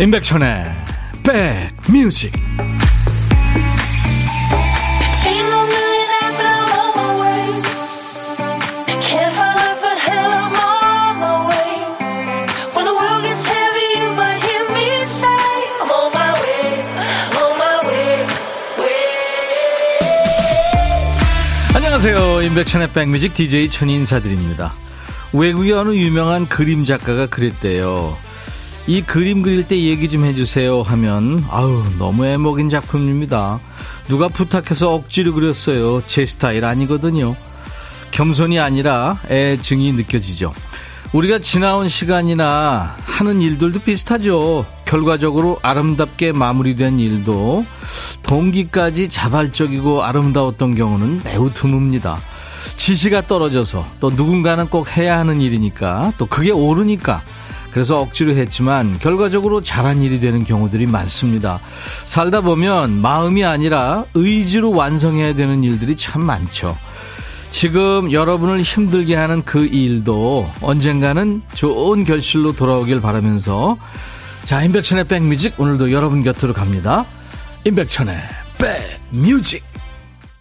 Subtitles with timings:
[0.00, 0.64] 임백천의
[1.22, 2.32] 백뮤직.
[21.74, 22.42] 안녕하세요.
[22.44, 24.72] 임백천의 백뮤직 DJ 천이 인사드립니다.
[25.34, 28.16] 외국의 어느 유명한 그림 작가가 그랬대요
[28.90, 33.60] 이 그림 그릴 때 얘기 좀 해주세요 하면 아우 너무 애먹인 작품입니다.
[34.08, 36.02] 누가 부탁해서 억지로 그렸어요.
[36.06, 37.36] 제 스타일 아니거든요.
[38.10, 40.52] 겸손이 아니라 애증이 느껴지죠.
[41.12, 44.66] 우리가 지나온 시간이나 하는 일들도 비슷하죠.
[44.86, 47.64] 결과적으로 아름답게 마무리된 일도
[48.24, 52.16] 동기까지 자발적이고 아름다웠던 경우는 매우 드뭅니다.
[52.74, 57.22] 지시가 떨어져서 또 누군가는 꼭 해야 하는 일이니까 또 그게 옳으니까
[57.72, 61.60] 그래서 억지로 했지만 결과적으로 잘한 일이 되는 경우들이 많습니다.
[62.04, 66.76] 살다 보면 마음이 아니라 의지로 완성해야 되는 일들이 참 많죠.
[67.50, 73.76] 지금 여러분을 힘들게 하는 그 일도 언젠가는 좋은 결실로 돌아오길 바라면서
[74.44, 77.04] 자, 임백천의 백뮤직 오늘도 여러분 곁으로 갑니다.
[77.64, 78.16] 임백천의
[79.12, 79.69] 백뮤직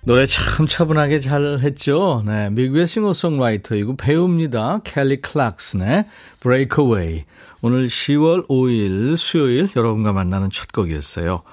[0.05, 2.23] 노래 참 차분하게 잘 했죠.
[2.25, 4.79] 네, 미국의 싱어송라이터이고 배우입니다.
[4.83, 6.05] 켈리 클락슨의
[6.39, 7.23] Breakaway.
[7.61, 11.43] 오늘 10월 5일 수요일 여러분과 만나는 첫 곡이었어요.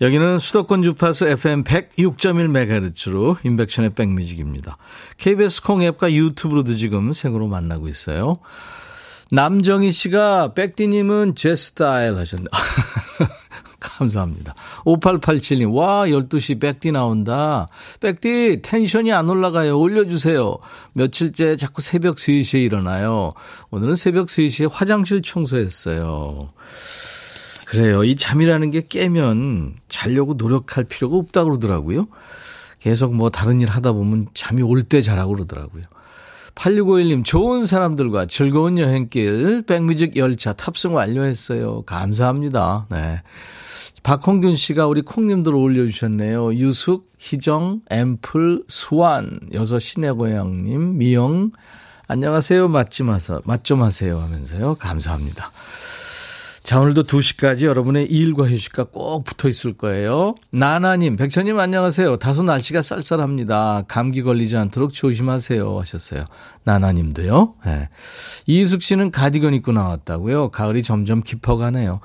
[0.00, 4.78] 여기는 수도권 주파수 FM 106.1MHz로 인백션의 백뮤직입니다.
[5.18, 8.38] KBS 콩앱과 유튜브로도 지금 생으로 만나고 있어요.
[9.30, 12.46] 남정희 씨가 백디님은 제 스타일 하셨네.
[13.82, 14.54] 감사합니다.
[14.84, 17.68] 5887님, 와, 12시 백디 나온다.
[18.00, 19.78] 백디, 텐션이 안 올라가요.
[19.78, 20.56] 올려주세요.
[20.92, 23.34] 며칠째 자꾸 새벽 3시에 일어나요.
[23.70, 26.48] 오늘은 새벽 3시에 화장실 청소했어요.
[27.66, 28.04] 그래요.
[28.04, 32.06] 이 잠이라는 게 깨면 자려고 노력할 필요가 없다고 그러더라고요.
[32.80, 35.84] 계속 뭐 다른 일 하다 보면 잠이 올 때 자라고 그러더라고요.
[36.54, 41.82] 8651님, 좋은 사람들과 즐거운 여행길, 백뮤직 열차 탑승 완료했어요.
[41.82, 42.86] 감사합니다.
[42.90, 43.22] 네.
[44.02, 46.54] 박홍균 씨가 우리 콩님들 올려주셨네요.
[46.54, 51.52] 유숙, 희정, 앰플, 수완, 여섯 시내 고향님, 미영,
[52.08, 52.68] 안녕하세요.
[52.68, 53.40] 맛좀 하세요.
[53.44, 54.74] 맛좀 하세요 하면서요.
[54.74, 55.52] 감사합니다.
[56.64, 60.34] 자, 오늘도 2시까지 여러분의 일과 휴식과 꼭 붙어 있을 거예요.
[60.50, 62.16] 나나님, 백천님 안녕하세요.
[62.18, 63.84] 다소 날씨가 쌀쌀합니다.
[63.88, 65.78] 감기 걸리지 않도록 조심하세요.
[65.78, 66.26] 하셨어요.
[66.64, 67.54] 나나님도요.
[67.66, 67.88] 네.
[68.46, 70.50] 이숙 씨는 가디건 입고 나왔다고요.
[70.50, 72.00] 가을이 점점 깊어가네요.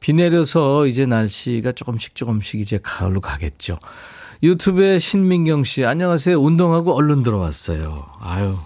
[0.00, 3.78] 비 내려서 이제 날씨가 조금씩 조금씩 이제 가을로 가겠죠.
[4.42, 6.40] 유튜브에 신민경 씨, 안녕하세요.
[6.40, 8.06] 운동하고 얼른 들어왔어요.
[8.20, 8.56] 아유,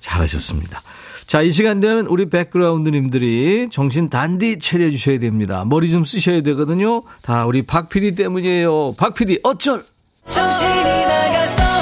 [0.00, 0.82] 잘하셨습니다.
[1.26, 5.64] 자, 이 시간 되면 우리 백그라운드님들이 정신 단디 차려주셔야 됩니다.
[5.66, 7.02] 머리 좀 쓰셔야 되거든요.
[7.20, 8.94] 다 우리 박 PD 때문이에요.
[8.96, 9.84] 박 PD, 어쩔!
[10.26, 11.73] 정신이 나가서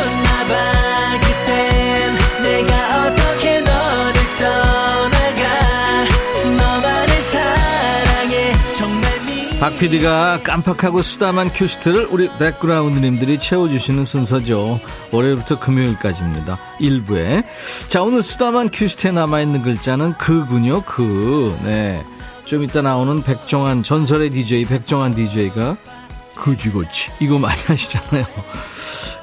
[9.62, 14.80] 박 PD가 깜빡하고 쓰다만 큐시트를 우리 백그라운드님들이 채워주시는 순서죠.
[15.12, 16.58] 월요일부터 금요일까지입니다.
[16.80, 17.44] 1부에.
[17.86, 21.56] 자, 오늘 쓰다만 큐시트에 남아있는 글자는 그군요, 그.
[21.62, 22.02] 네.
[22.44, 25.76] 좀 이따 나오는 백종환, 전설의 DJ 백종환 DJ가
[26.36, 27.12] 그지고치.
[27.20, 28.26] 이거 많이 하시잖아요.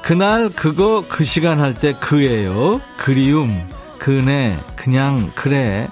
[0.00, 2.80] 그날, 그거, 그 시간 할 때 그예요.
[2.96, 3.68] 그리움,
[3.98, 5.86] 그네, 그냥, 그래.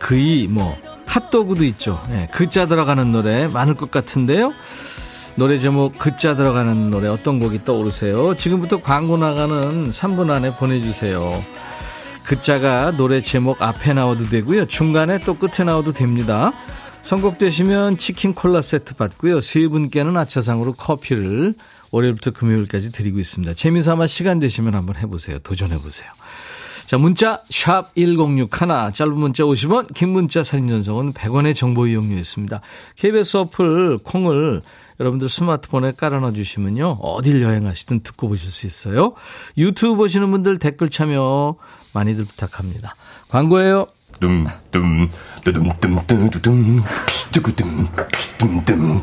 [0.00, 0.76] 그이, 뭐.
[1.06, 2.02] 핫도그도 있죠.
[2.08, 4.52] 네, 글자 들어가는 노래 많을 것 같은데요.
[5.36, 8.36] 노래 제목 글자 들어가는 노래 어떤 곡이 떠오르세요?
[8.36, 11.44] 지금부터 광고 나가는 3분 안에 보내주세요.
[12.24, 14.66] 글자가 노래 제목 앞에 나와도 되고요.
[14.66, 16.52] 중간에 또 끝에 나와도 됩니다.
[17.02, 19.40] 선곡되시면 치킨 콜라 세트 받고요.
[19.40, 21.54] 세 분께는 아차상으로 커피를
[21.92, 23.54] 월요일부터 금요일까지 드리고 있습니다.
[23.54, 25.38] 재미삼아 시간 되시면 한번 해보세요.
[25.38, 26.10] 도전해보세요.
[26.86, 28.48] 자, 문자 샵 1061,
[28.92, 32.60] 짧은 문자 50원, 긴 문자 사진 전송은 100원의 정보 이용료 있습니다.
[32.94, 34.62] KBS 어플 콩을
[35.00, 36.98] 여러분들 스마트폰에 깔아놔 주시면요.
[37.02, 39.14] 어딜 여행하시든 듣고 보실 수 있어요.
[39.58, 41.56] 유튜브 보시는 분들 댓글 참여
[41.92, 42.94] 많이들 부탁합니다.
[43.28, 43.88] 광고예요.
[44.20, 45.08] dumdum
[45.44, 46.30] 뚜둠 뚜구둠
[47.32, 47.88] 둠둠
[48.64, 49.02] 뚜둠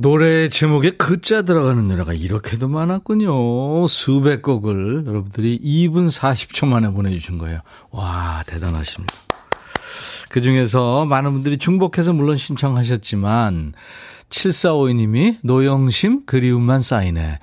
[0.00, 3.88] 노래 제목에 그자 들어가는 노래가 이렇게도 많았군요.
[3.88, 7.60] 수백 곡을 여러분들이 2분 40초 만에 보내주신 거예요.
[7.90, 9.12] 와, 대단하십니다.
[10.28, 13.72] 그 중에서 많은 분들이 중복해서 물론 신청하셨지만,
[14.28, 17.40] 7452님이 노영심 그리움만 쌓이네.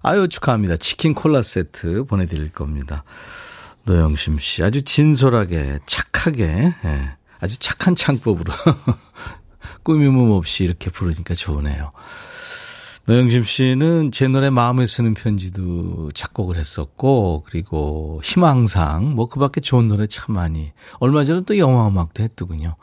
[0.00, 0.78] 아유, 축하합니다.
[0.78, 3.04] 치킨 콜라 세트 보내드릴 겁니다.
[3.84, 4.64] 노영심 씨.
[4.64, 8.50] 아주 진솔하게, 착하게, 예, 아주 착한 창법으로.
[9.82, 11.92] 꾸밈음 없이 이렇게 부르니까 좋으네요.
[13.06, 19.88] 노영심 씨는 제 노래 마음에 쓰는 편지도 작곡을 했었고, 그리고 희망상, 뭐 그 밖에 좋은
[19.88, 20.70] 노래 참 많이.
[21.00, 22.76] 얼마 전에 또 영화 음악도 했더군요.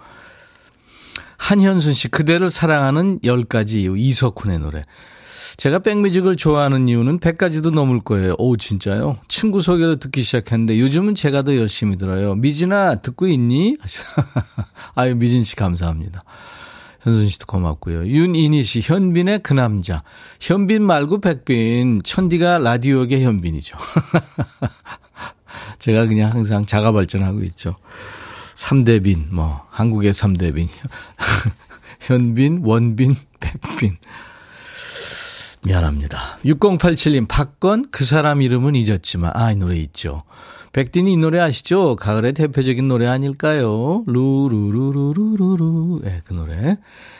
[1.37, 4.83] 한현순 씨, 그대를 사랑하는 10가지 이유, 이석훈의 노래.
[5.55, 8.35] 제가 백뮤직을 좋아하는 이유는 100가지도 넘을 거예요.
[8.37, 9.17] 오, 진짜요?
[9.27, 12.35] 친구 소개로 듣기 시작했는데 요즘은 제가 더 열심히 들어요.
[12.35, 13.77] 미진아, 듣고 있니?
[14.95, 16.23] 아유, 미진 씨 감사합니다.
[17.01, 18.07] 현순 씨도 고맙고요.
[18.07, 20.03] 윤이니 씨, 현빈의 그 남자.
[20.39, 22.01] 현빈 말고 백빈.
[22.03, 23.77] 천디가 라디오계 현빈이죠.
[25.79, 27.75] 제가 그냥 항상 자가 발전하고 있죠.
[28.55, 30.67] 3대 빈, 뭐, 한국의 3대 빈.
[32.01, 33.95] 현빈, 원빈, 백빈.
[35.65, 36.39] 미안합니다.
[36.43, 40.23] 6087님, 박건, 그 사람 이름은 잊었지만, 아, 이 노래 있죠.
[40.73, 41.95] 백딘이 이 노래 아시죠?
[41.95, 44.03] 가을의 대표적인 노래 아닐까요?
[44.07, 46.01] 루루루루루루루.
[46.03, 46.77] 네, 그 노래.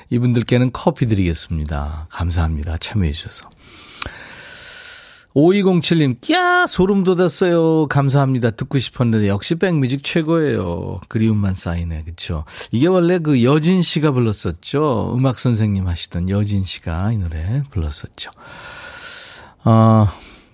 [0.10, 2.08] 이분들께는 커피 드리겠습니다.
[2.10, 2.78] 감사합니다.
[2.78, 3.50] 참여해주셔서.
[5.36, 6.68] 5207님, 꺄!
[6.68, 7.88] 소름 돋았어요.
[7.88, 8.52] 감사합니다.
[8.52, 11.02] 듣고 싶었는데, 역시 백뮤직 최고예요.
[11.08, 12.04] 그리움만 쌓이네.
[12.04, 12.46] 그쵸?
[12.72, 15.14] 이게 원래 그 여진 씨가 불렀었죠.
[15.16, 18.32] 음악 선생님 하시던 여진 씨가 이 노래 불렀었죠.
[19.66, 20.08] 어,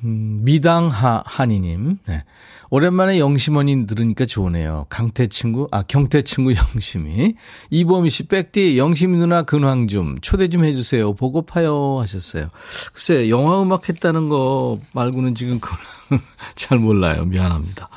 [0.03, 1.99] 음, 미당 하, 한이님.
[2.05, 2.25] 네.
[2.75, 4.85] 오랜만에 영심원이 들으니까 좋으네요.
[4.89, 7.35] 강태 친구, 아, 경태 친구 영심이.
[7.69, 11.13] 이보미 씨, 백디, 영심이 누나 근황 좀, 초대 좀 해주세요.
[11.13, 11.99] 보고파요.
[12.01, 12.49] 하셨어요.
[12.91, 15.61] 글쎄, 영화 음악 했다는 거 말고는 지금
[16.55, 17.23] 잘 몰라요.
[17.23, 17.87] 미안합니다.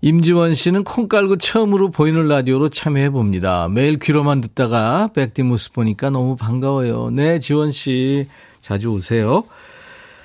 [0.00, 3.68] 임지원 씨는 콩 깔고 처음으로 보이는 라디오로 참여해 봅니다.
[3.68, 7.10] 매일 귀로만 듣다가 백디 모습 보니까 너무 반가워요.
[7.10, 8.26] 네, 지원 씨.
[8.62, 9.44] 자주 오세요.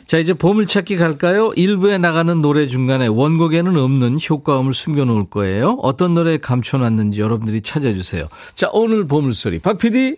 [0.10, 1.52] 자, 이제 보물찾기 갈까요?
[1.56, 5.78] 일부에 나가는 노래 중간에 원곡에는 없는 효과음을 숨겨놓을 거예요.
[5.84, 8.28] 어떤 노래에 감춰놨는지 여러분들이 찾아주세요.
[8.56, 9.60] 자, 오늘 보물소리.
[9.60, 10.18] 박 PD!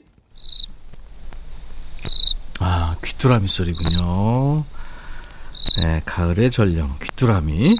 [2.61, 4.63] 아, 귀뚜라미 소리군요.
[5.81, 7.75] 네, 가을의 전령, 귀뚜라미.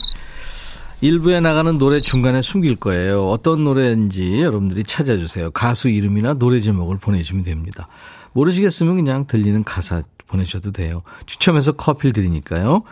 [1.00, 3.30] 일부에 나가는 노래 중간에 숨길 거예요.
[3.30, 5.52] 어떤 노래인지 여러분들이 찾아주세요.
[5.52, 7.88] 가수 이름이나 노래 제목을 보내주시면 됩니다.
[8.34, 11.04] 모르시겠으면 그냥 들리는 가사 보내셔도 돼요.
[11.26, 12.84] 추첨해서 커피를 드리니까요.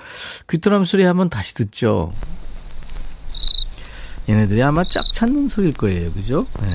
[0.50, 2.14] 귀뚜라미 소리 한번 다시 듣죠.
[4.28, 6.12] 얘네들이 아마 짝 찾는 소리일 거예요.
[6.12, 6.46] 그죠?
[6.62, 6.68] 네.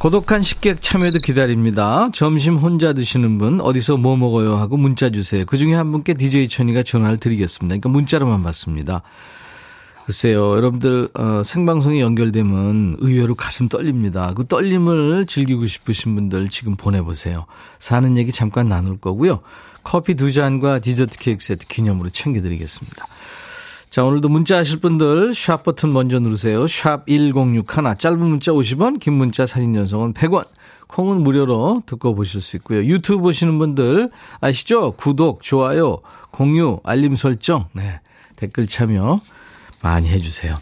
[0.00, 2.08] 고독한 식객 참여도 기다립니다.
[2.12, 5.46] 점심 혼자 드시는 분 어디서 뭐 먹어요 하고 문자 주세요.
[5.46, 7.72] 그중에 한 분께 DJ 천이가 전화를 드리겠습니다.
[7.72, 9.02] 그러니까 문자로만 받습니다.
[10.06, 14.34] 글쎄요, 여러분들 어, 생방송이 연결되면 의외로 가슴 떨립니다.
[14.34, 17.46] 그 떨림을 즐기고 싶으신 분들 지금 보내보세요.
[17.78, 19.40] 사는 얘기 잠깐 나눌 거고요.
[19.82, 23.06] 커피 두 잔과 디저트 케이크 세트 기념으로 챙겨드리겠습니다.
[23.88, 26.66] 자, 오늘도 문자 하실 분들 샵 버튼 먼저 누르세요.
[26.66, 30.46] 샵 1061, 짧은 문자 50원, 긴 문자 사진 전송은 100원.
[30.86, 32.84] 콩은 무료로 듣고 보실 수 있고요.
[32.84, 34.92] 유튜브 보시는 분들 아시죠?
[34.92, 38.00] 구독, 좋아요, 공유, 알림 설정, 네,
[38.36, 39.20] 댓글 참여
[39.84, 40.56] 많이 해주세요.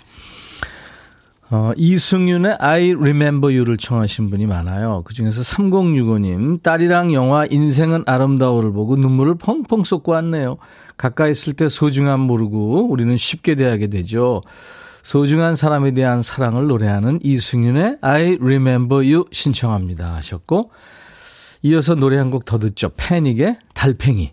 [1.50, 5.02] 어, 이승윤의 I Remember You를 청하신 분이 많아요.
[5.04, 10.56] 그 중에서 3065님, 딸이랑 영화 인생은 아름다워를 보고 눈물을 펑펑 쏟고 왔네요.
[10.96, 14.40] 가까이 있을 때 소중함 모르고 우리는 쉽게 대하게 되죠.
[15.02, 20.70] 소중한 사람에 대한 사랑을 노래하는 이승윤의 I Remember You 신청합니다 하셨고,
[21.64, 22.90] 이어서 노래 한 곡 더 듣죠.
[22.96, 24.32] 패닉의 달팽이.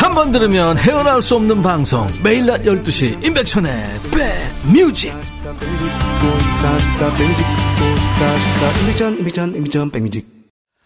[0.00, 3.72] 한 번 들으면 헤어나올 수 없는 방송 매일 낮 12시 임백천의
[4.10, 5.14] 백뮤직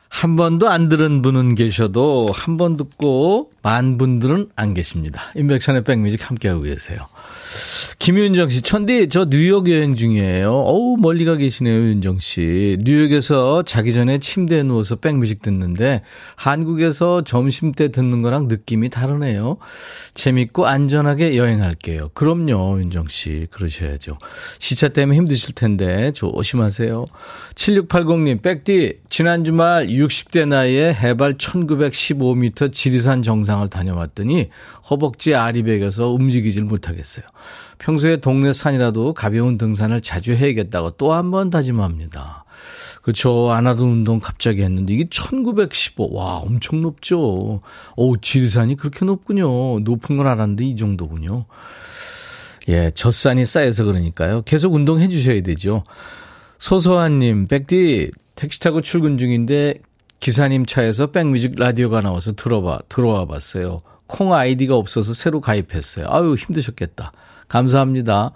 [0.09, 5.21] 한 번도 안 들은 분은 계셔도 한 번 듣고 만 분들은 안 계십니다.
[5.35, 7.07] 인백션의 백뮤직 함께하고 계세요.
[7.99, 10.51] 김윤정 씨, 천디, 저 뉴욕 여행 중이에요.
[10.51, 12.77] 어우, 멀리 가 계시네요, 윤정 씨.
[12.81, 16.03] 뉴욕에서 자기 전에 침대에 누워서 백뮤직 듣는데,
[16.37, 19.57] 한국에서 점심 때 듣는 거랑 느낌이 다르네요.
[20.13, 22.11] 재밌고 안전하게 여행할게요.
[22.15, 23.47] 그럼요, 윤정 씨.
[23.51, 24.19] 그러셔야죠.
[24.59, 27.07] 시차 때문에 힘드실 텐데, 조심하세요.
[27.55, 34.51] 7680님, 백디, 지난 주말 60대 나이에 해발 1915m 지리산 정상을 다녀왔더니,
[34.91, 37.24] 허벅지 아리백에서 움직이질 못하겠어요.
[37.79, 42.45] 평소에 동네 산이라도 가벼운 등산을 자주 해야겠다고 또 한 번 다짐합니다.
[43.03, 43.51] 그렇죠.
[43.51, 46.15] 안 하던 운동 갑자기 했는데 이게 1915.
[46.15, 47.61] 와, 엄청 높죠.
[47.97, 49.81] 오, 지리산이 그렇게 높군요.
[49.81, 51.45] 높은 걸 알았는데 이 정도군요.
[52.69, 54.41] 예, 젖산이 쌓여서 그러니까요.
[54.43, 55.83] 계속 운동해 주셔야 되죠.
[56.59, 59.81] 소소한님, 백디, 택시 타고 출근 중인데
[60.21, 63.81] 기사님 차에서 백뮤직 라디오가 나와서 들어봐, 들어와 봤어요.
[64.07, 66.07] 콩 아이디가 없어서 새로 가입했어요.
[66.11, 67.13] 아유, 힘드셨겠다.
[67.49, 68.33] 감사합니다.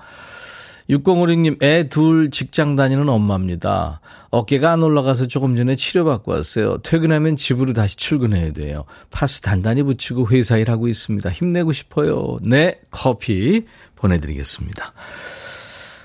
[0.90, 4.00] 6056님, 애 둘 직장 다니는 엄마입니다.
[4.30, 6.78] 어깨가 안 올라가서 조금 전에 치료받고 왔어요.
[6.78, 8.84] 퇴근하면 집으로 다시 출근해야 돼요.
[9.10, 11.28] 파스 단단히 붙이고 회사 일하고 있습니다.
[11.30, 12.38] 힘내고 싶어요.
[12.42, 14.92] 네, 커피 보내드리겠습니다.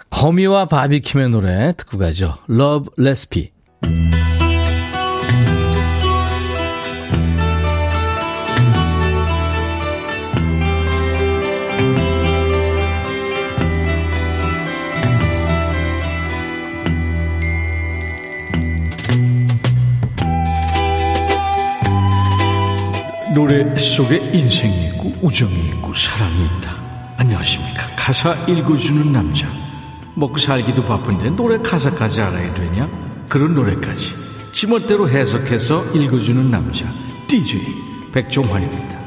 [0.09, 2.35] 거미와 바비킴의 노래 듣고 가죠.
[2.49, 3.51] Love Recipe.
[23.33, 26.75] 노래 속에 인생이 있고 우정이 있고 사랑이 있다.
[27.17, 27.95] 안녕하십니까.
[27.95, 29.47] 가사 읽어주는 남자.
[30.13, 32.87] 먹고 살기도 바쁜데 노래 가사까지 알아야 되냐?
[33.27, 34.13] 그런 노래까지
[34.51, 36.85] 지멋대로 해석해서 읽어주는 남자.
[37.27, 37.59] DJ
[38.11, 38.99] 백종환입니다.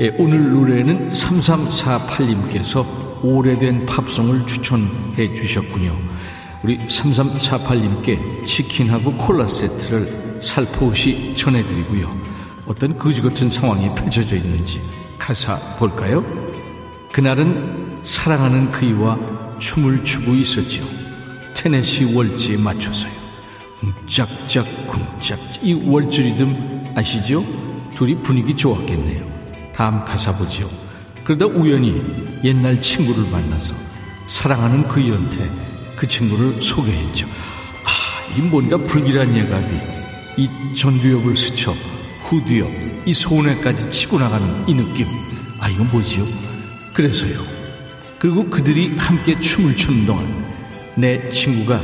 [0.00, 2.86] 예, 오늘 노래는 3348님께서
[3.22, 5.94] 오래된 팝송을 추천해 주셨군요.
[6.62, 12.37] 우리 3348님께 치킨하고 콜라 세트를 살포시 전해드리고요.
[12.68, 14.80] 어떤 거지 같은 상황이 펼쳐져 있는지
[15.18, 16.24] 가사 볼까요?
[17.12, 19.18] 그날은 사랑하는 그이와
[19.58, 20.84] 춤을 추고 있었지요.
[21.54, 23.10] 테네시 월지에 맞춰서요.
[23.80, 27.44] 쿵짝짝 쿵짝 이 월주 리듬 아시죠?
[27.94, 29.26] 둘이 분위기 좋았겠네요.
[29.74, 30.68] 다음 가사 보지요.
[31.24, 32.02] 그러다 우연히
[32.44, 33.74] 옛날 친구를 만나서
[34.26, 35.50] 사랑하는 그이한테
[35.96, 37.26] 그 친구를 소개했죠.
[37.26, 39.80] 아, 이 뭔가 불길한 예감이
[40.36, 41.74] 이 전두엽을 스쳐
[42.28, 42.66] 후드여
[43.06, 45.06] 이 소원에까지 치고 나가는 이 느낌.
[45.60, 46.26] 아 이건 뭐지요?
[46.92, 47.42] 그래서요.
[48.18, 50.26] 그리고 그들이 함께 춤을 추는 동안
[50.94, 51.80] 내 친구가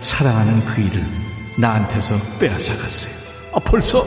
[0.00, 1.02] 사랑하는 그 일을
[1.58, 3.14] 나한테서 빼앗아 갔어요.
[3.54, 4.04] 아 벌써?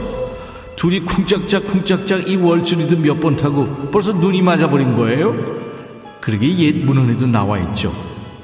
[0.76, 5.34] 둘이 쿵짝짝 쿵짝짝 이 월주리도 몇번 타고 벌써 눈이 맞아버린 거예요?
[6.20, 7.92] 그러게 옛 문헌에도 나와 있죠.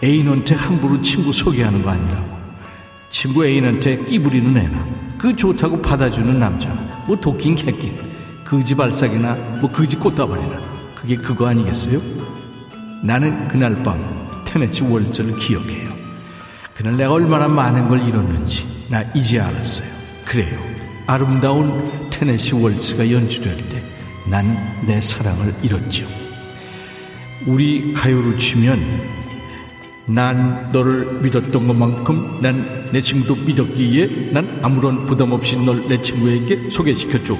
[0.02, 2.36] 애인한테 함부로 친구 소개하는 거 아니라고.
[3.08, 4.86] 친구 애인한테 끼부리는 애나
[5.16, 7.96] 그 좋다고 받아주는 남자 뭐 도끼인 개낀
[8.44, 10.60] 거지발삭이나 뭐 거지 꽃다발이나.
[10.94, 12.00] 그게 그거 아니겠어요?
[13.02, 13.98] 나는 그날 밤
[14.44, 15.94] 테네치 월즈를 기억해요.
[16.74, 19.88] 그날 내가 얼마나 많은 걸 잃었는지 나 이제 알았어요.
[20.24, 20.58] 그래요.
[21.06, 23.96] 아름다운 테네시 월츠가 연주될 때
[24.28, 24.44] 난
[24.86, 26.04] 내 사랑을 잃었죠.
[27.46, 28.80] 우리 가요를 치면
[30.06, 36.70] 난 너를 믿었던 것만큼 난 내 친구도 믿었기에 난 아무런 부담 없이 널 내 친구에게
[36.70, 37.38] 소개시켰죠.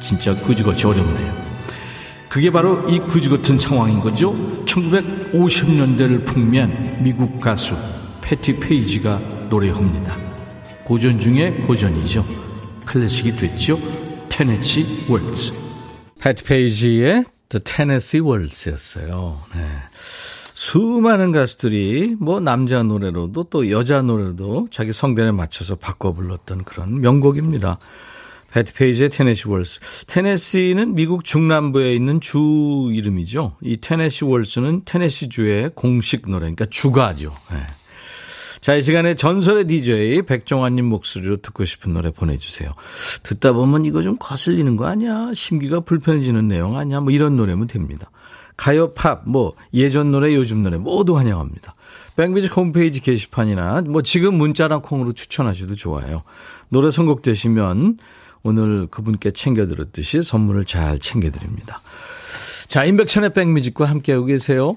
[0.00, 1.46] 진짜 그지같이 어렵네요.
[2.28, 4.34] 그게 바로 이 그지 같은 상황인 거죠.
[4.66, 7.76] 1950년대를 풍미한 미국 가수
[8.20, 10.14] 패티 페이지가 노래합니다.
[10.84, 12.24] 고전 중에 고전이죠.
[12.84, 13.78] 클래식이 됐죠.
[14.28, 15.52] 테네시 월츠.
[16.20, 19.40] 패티 페이지의 The Tennessee Waltz였어요.
[19.54, 19.62] 네.
[20.56, 27.78] 수많은 가수들이 뭐 남자 노래로도 또 여자 노래로도 자기 성별에 맞춰서 바꿔 불렀던 그런 명곡입니다.
[28.52, 29.80] 배티 페이지의 테네시 월스.
[30.06, 33.56] 테네시는 미국 중남부에 있는 주 이름이죠.
[33.60, 37.34] 이 테네시 월스는 테네시 주의 공식 노래, 그러니까 주가죠.
[37.52, 37.58] 네.
[38.62, 42.72] 자, 이 시간에 전설의 DJ 백종환님 목소리로 듣고 싶은 노래 보내주세요.
[43.24, 45.32] 듣다 보면 이거 좀 거슬리는 거 아니야?
[45.34, 47.00] 심기가 불편해지는 내용 아니야?
[47.00, 48.10] 뭐 이런 노래면 됩니다.
[48.56, 51.74] 가요, 팝, 뭐 예전 노래, 요즘 노래 모두 환영합니다.
[52.16, 56.22] 백뮤직 홈페이지 게시판이나 뭐 지금 문자나 콩으로 추천하셔도 좋아요.
[56.70, 57.98] 노래 선곡되시면
[58.42, 61.82] 오늘 그분께 챙겨드렸듯이 선물을 잘 챙겨드립니다.
[62.66, 64.76] 자, 임백천의 백뮤직과 함께하고 계세요.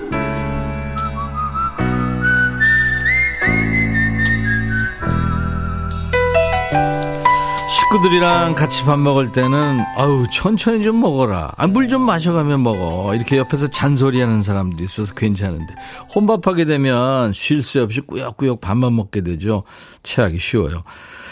[8.01, 11.53] 식구들이랑 같이 밥 먹을 때는 아우 천천히 좀 먹어라.
[11.55, 13.13] 아, 물 좀 마셔가면 먹어.
[13.13, 15.75] 이렇게 옆에서 잔소리하는 사람도 있어서 괜찮은데
[16.15, 19.63] 혼밥하게 되면 쉴 새 없이 꾸역꾸역 밥만 먹게 되죠.
[20.03, 20.81] 체하기 쉬워요.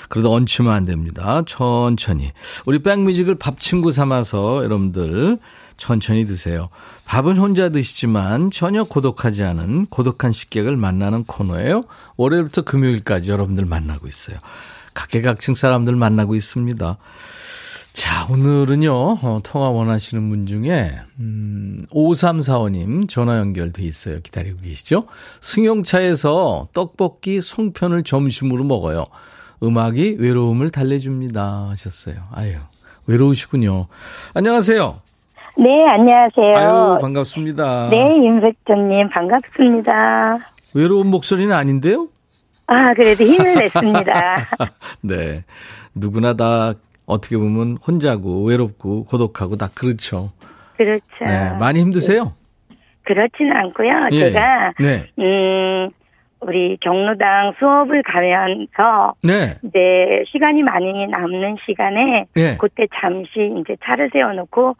[0.09, 1.41] 그래도 얹히면 안 됩니다.
[1.47, 2.31] 천천히.
[2.65, 5.39] 우리 백뮤직을 밥 친구 삼아서 여러분들
[5.77, 6.69] 천천히 드세요.
[7.05, 11.83] 밥은 혼자 드시지만 전혀 고독하지 않은 고독한 식객을 만나는 코너예요.
[12.17, 14.37] 월요일부터 금요일까지 여러분들 만나고 있어요.
[14.99, 16.97] 각계각층 사람들 만나고 있습니다.
[17.93, 24.19] 자, 오늘은요, 어, 통화 원하시는 분 중에, 음, 5345님 전화 연결돼 있어요.
[24.21, 25.05] 기다리고 계시죠?
[25.41, 29.05] 승용차에서 떡볶이 송편을 점심으로 먹어요.
[29.63, 31.67] 음악이 외로움을 달래줍니다.
[31.69, 32.15] 하셨어요.
[32.31, 32.55] 아유,
[33.07, 33.87] 외로우시군요.
[34.33, 35.01] 안녕하세요.
[35.57, 36.55] 네, 안녕하세요.
[36.57, 37.89] 아유, 반갑습니다.
[37.89, 40.37] 네, 임백천님, 반갑습니다.
[40.73, 42.07] 외로운 목소리는 아닌데요?
[42.69, 44.47] 아, 그래도 힘을 냈습니다.
[45.01, 45.43] 네.
[45.95, 46.73] 누구나 다
[47.07, 50.31] 어떻게 보면 혼자고 외롭고 고독하고 다 그렇죠.
[50.77, 51.03] 그렇죠.
[51.25, 51.57] 네.
[51.59, 52.33] 많이 힘드세요?
[53.03, 54.09] 그렇지는 않고요.
[54.11, 54.31] 예.
[54.31, 55.07] 제가, 네.
[55.17, 55.89] 음,
[56.41, 59.57] 우리 경로당 수업을 가면서, 네.
[59.63, 62.55] 이제 시간이 많이 남는 시간에, 예.
[62.57, 64.75] 그때 잠시 이제 차를 세워놓고,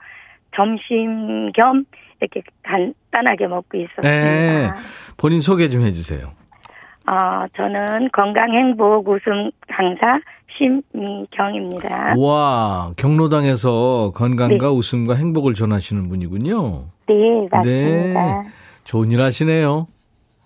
[0.56, 1.86] 점심 겸
[2.22, 4.02] 이렇게 간단하게 먹고 있었습니다.
[4.04, 4.70] 네.
[5.18, 6.30] 본인 소개 좀 해주세요.
[7.10, 10.20] 어, 저는 건강 행복 웃음 강사
[10.56, 12.14] 심미경입니다.
[12.20, 14.72] 와, 경로당에서 건강과 네.
[14.72, 16.86] 웃음과 행복을 전하시는 분이군요.
[17.08, 18.44] 네, 맞습니다.
[18.84, 19.88] 좋은 일 하시네요.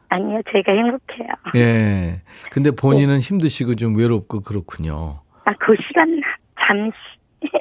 [0.08, 1.28] 아니요, 제가 행복해요.
[1.56, 2.22] 예.
[2.50, 5.20] 근데 본인은 힘드시고 좀 외롭고 그렇군요.
[5.44, 6.22] 아, 그 시간
[6.66, 6.96] 잠시.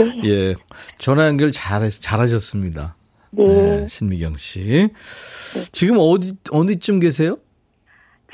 [0.22, 0.54] 네, 예.
[0.96, 2.94] 전화 연결 잘, 잘하셨습니다.
[3.32, 3.44] 네.
[3.44, 4.88] 네, 신미경 씨.
[5.72, 7.38] 지금 어디, 어디쯤 계세요?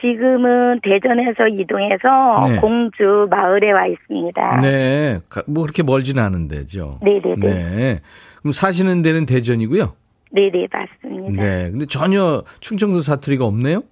[0.01, 2.57] 지금은 대전에서 이동해서 네.
[2.61, 4.61] 공주 마을에 와 있습니다.
[4.61, 5.21] 네.
[5.29, 7.01] 가- 뭐 그렇게 멀진 않은데죠.
[7.03, 7.37] 네네네.
[7.37, 8.01] 네.
[8.41, 9.95] 그럼 사시는 데는 대전이고요.
[10.31, 11.43] 네네, 맞습니다.
[11.43, 11.71] 네.
[11.71, 13.83] 근데 전혀 충청도 사투리가 없네요?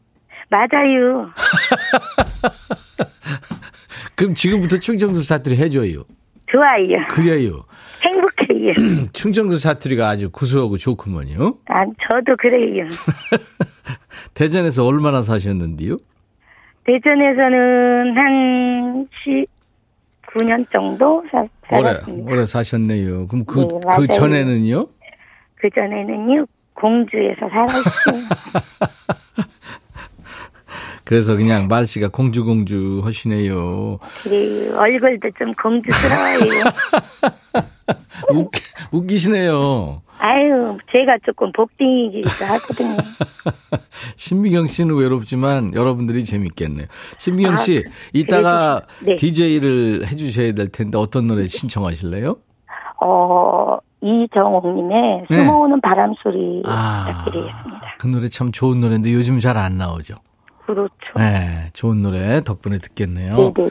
[0.48, 1.30] 맞아요.
[4.14, 6.04] 그럼 지금부터 충청도 사투리 해줘요.
[6.48, 7.04] 좋아요.
[7.10, 7.64] 그래요.
[8.02, 8.72] 행복 해요.
[9.12, 11.58] 충청도 사투리가 아주 구수하고 좋구먼요.
[11.66, 12.86] 아, 저도 그래요.
[14.34, 15.96] 대전에서 얼마나 사셨는데요?
[16.84, 21.38] 대전에서는 한 19년 정도 사,
[21.76, 22.32] 오래, 살았습니다.
[22.32, 23.26] 오래 사셨네요.
[23.28, 23.80] 그럼 그, 네.
[23.96, 24.86] 그 전에는요?
[25.56, 28.22] 그 전에는요, 공주에서 살았어요.
[31.04, 33.98] 그래서 그냥 말씨가 공주공주 하시네요.
[34.24, 34.76] 그래요.
[34.76, 36.64] 얼굴도 좀 공주스러워요.
[38.32, 38.50] 웃,
[38.92, 40.02] 웃기시네요.
[40.18, 42.96] 아유, 제가 조금 복딩이기도 하거든요.
[44.16, 46.86] 신미경 씨는 외롭지만 여러분들이 재밌겠네요.
[47.18, 49.16] 신미경 아, 씨, 이따가 그래도- 네.
[49.16, 52.36] DJ를 해주셔야 될 텐데 어떤 노래 신청하실래요?
[53.02, 55.36] 어, 이정옥님의 네.
[55.44, 57.94] 숨어오는 바람 소리 아, 부탁드리겠습니다.
[57.98, 60.14] 그 노래 참 좋은 노래인데 요즘 잘 안 나오죠.
[60.66, 60.90] 그렇죠.
[61.16, 63.36] 네, 좋은 노래 덕분에 듣겠네요.
[63.36, 63.70] 네네네.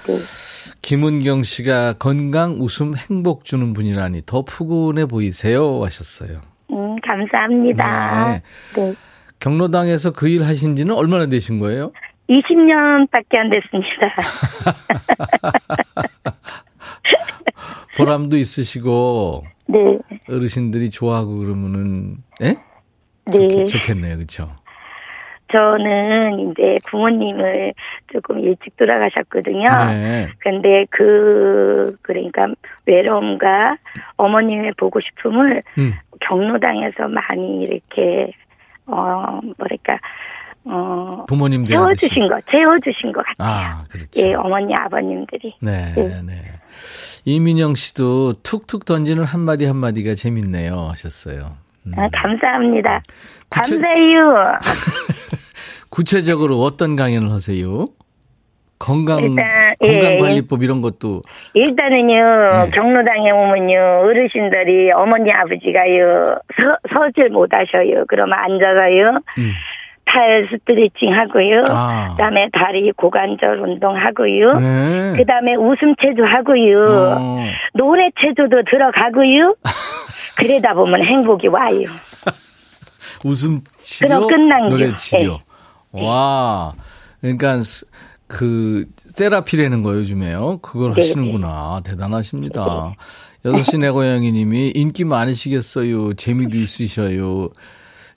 [0.82, 6.42] 김은경 씨가 건강, 웃음, 행복 주는 분이라니 더 푸근해 보이세요 하셨어요.
[6.72, 8.42] 음, 감사합니다.
[8.76, 8.94] 네.
[9.40, 11.92] 경로당에서 그 일 하신 지는 얼마나 되신 거예요?
[12.30, 14.16] 20년밖에 안 됐습니다.
[17.98, 19.80] 보람도 있으시고 네.
[20.30, 22.58] 어르신들이 좋아하고 그러면은 예?
[23.28, 23.66] 네.
[23.66, 24.52] 좋, 겠 네요 그렇죠?
[25.52, 27.74] 저는 이제 부모님을
[28.12, 29.70] 조금 일찍 돌아가셨거든요.
[29.90, 30.28] 네.
[30.40, 32.48] 근데 그, 그러니까
[32.86, 33.78] 외로움과
[34.18, 35.94] 어머님의 보고 싶음을 음.
[36.22, 38.32] 경로당에서 많이 이렇게,
[38.88, 40.00] 어, 뭐랄까,
[40.66, 41.66] 어, 부모님.
[41.66, 43.48] 채워주신 거, 채워주신 것 같아요.
[43.48, 44.20] 아, 그렇죠.
[44.22, 45.56] 예, 어머니, 아버님들이.
[45.62, 46.22] 네, 네.
[46.26, 46.34] 네.
[47.24, 51.52] 이민영 씨도 툭툭 던지는 한마디 한마디가 재밌네요 하셨어요.
[51.86, 51.92] 음.
[51.98, 53.02] 아, 감사합니다.
[53.52, 54.44] 구체- 감사해요.
[55.96, 57.86] 구체적으로 어떤 강연을 하세요?
[58.78, 59.46] 건강 일단,
[59.82, 61.22] 예, 건강 관리법 이런 것도
[61.54, 62.72] 일단은요, 네.
[62.72, 66.26] 경로당에 오면요, 어르신들이 어머니, 아버지가요,
[66.58, 68.04] 서, 서질 못 하셔요.
[68.10, 69.54] 그러면 앉아서요, 음.
[70.04, 71.64] 팔 스트레칭 하고요.
[71.70, 72.10] 아.
[72.12, 74.60] 그 다음에 다리 고관절 운동 하고요.
[74.60, 75.14] 네.
[75.16, 76.86] 그 다음에 웃음 체조 하고요.
[77.18, 77.46] 어.
[77.74, 79.56] 노래 체조도 들어가고요.
[80.36, 81.88] 그러다 보면 행복이 와요.
[83.24, 84.30] 웃음 치료,
[84.70, 84.94] 노래 겨.
[84.94, 85.40] 치료.
[86.04, 86.74] 와,
[87.22, 87.62] 그러니까
[88.28, 90.60] 그 세라피라는 거 요즘에요.
[90.62, 91.82] 그걸 네 하시는구나.
[91.84, 92.94] 대단하십니다.
[93.46, 96.16] 여섯 시내 고양이 님이 인기 많으시겠어요.
[96.16, 97.50] 재미도 있으셔요.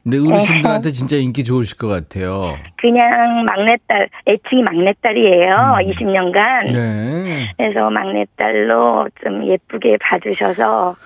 [0.03, 2.57] 근데 어르신들한테 진짜 인기 좋으실 것 같아요.
[2.77, 5.55] 그냥 막내딸, 애칭이 막내딸이에요.
[5.55, 5.91] 음.
[5.91, 6.73] 20년간.
[6.73, 7.53] 네.
[7.59, 10.97] 그래서 막내딸로 좀 예쁘게 봐주셔서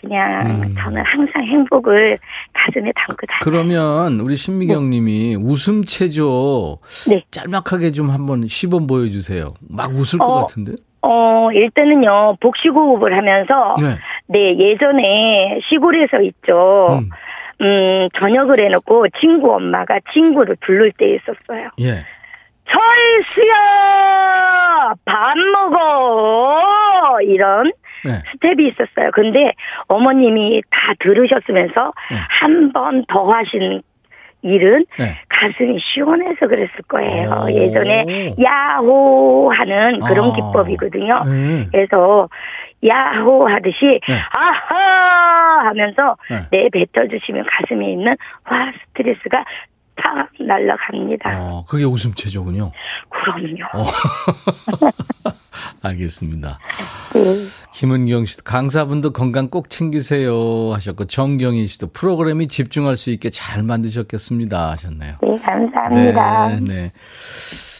[0.00, 0.74] 그냥 음.
[0.78, 2.18] 저는 항상 행복을
[2.54, 3.40] 가슴에 담고 다녀요.
[3.42, 4.96] 그러면 우리 신미경 네.
[4.96, 7.22] 님이 웃음 체조 네.
[7.30, 9.54] 짤막하게 좀 한번 시범 보여주세요.
[9.68, 10.72] 막 웃을 어, 것 같은데?
[11.02, 13.96] 어, 일단은요, 복식호흡을 하면서, 네.
[14.26, 17.00] 네, 예전에 시골에서 있죠.
[17.00, 17.08] 음.
[17.62, 21.68] 음, 저녁을 해놓고 친구 엄마가 친구를 부를 때 있었어요.
[21.80, 22.04] 예.
[22.66, 23.54] 철수야!
[25.04, 27.20] 밥 먹어!
[27.22, 27.72] 이런
[28.04, 28.12] 네.
[28.32, 29.10] 스텝이 있었어요.
[29.12, 29.52] 근데
[29.88, 32.16] 어머님이 다 들으셨으면서 네.
[32.28, 33.82] 한번 더 하신
[34.42, 35.18] 일은 네.
[35.28, 37.44] 가슴이 시원해서 그랬을 거예요.
[37.44, 37.50] 오.
[37.50, 40.34] 예전에 야호 하는 그런 아.
[40.34, 41.22] 기법이거든요.
[41.24, 41.66] 네.
[41.70, 42.28] 그래서
[42.86, 44.14] 야호 하듯이 네.
[44.34, 46.16] 아하 하면서
[46.50, 49.44] 내 뱉어주시면 가슴에 있는 화 스트레스가
[50.02, 51.30] 팍 날라갑니다.
[51.38, 52.70] 어, 그게 웃음체조군요.
[53.10, 53.64] 그럼요.
[53.74, 53.84] 어.
[55.82, 56.58] 알겠습니다.
[57.14, 57.20] 네.
[57.74, 64.70] 김은경 씨도 강사분도 건강 꼭 챙기세요 하셨고 정경희 씨도 프로그램이 집중할 수 있게 잘 만드셨겠습니다
[64.70, 65.16] 하셨네요.
[65.22, 66.48] 네, 감사합니다.
[66.48, 66.92] 네, 네.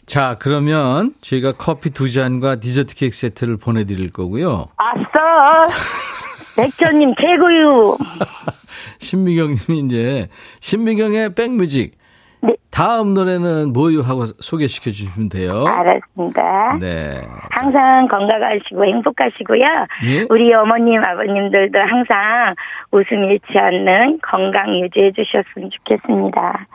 [0.07, 4.67] 자, 그러면 저희가 커피 두 잔과 디저트 케이크 세트를 보내드릴 거고요.
[4.77, 5.67] 아싸!
[6.57, 7.97] 백천님 최고유.
[8.99, 10.29] 신미경 님이 이제
[10.61, 12.00] 신미경의 백뮤직
[12.43, 12.55] 네.
[12.71, 15.67] 다음 노래는 뭐요 하고 소개시켜 주시면 돼요.
[15.67, 16.79] 알았습니다.
[16.81, 17.21] 네.
[17.51, 19.65] 항상 건강하시고 행복하시고요.
[20.07, 20.27] 예?
[20.31, 22.55] 우리 어머님, 아버님들도 항상
[22.93, 26.67] 웃음 잃지 않는 건강 유지해 주셨으면 좋겠습니다.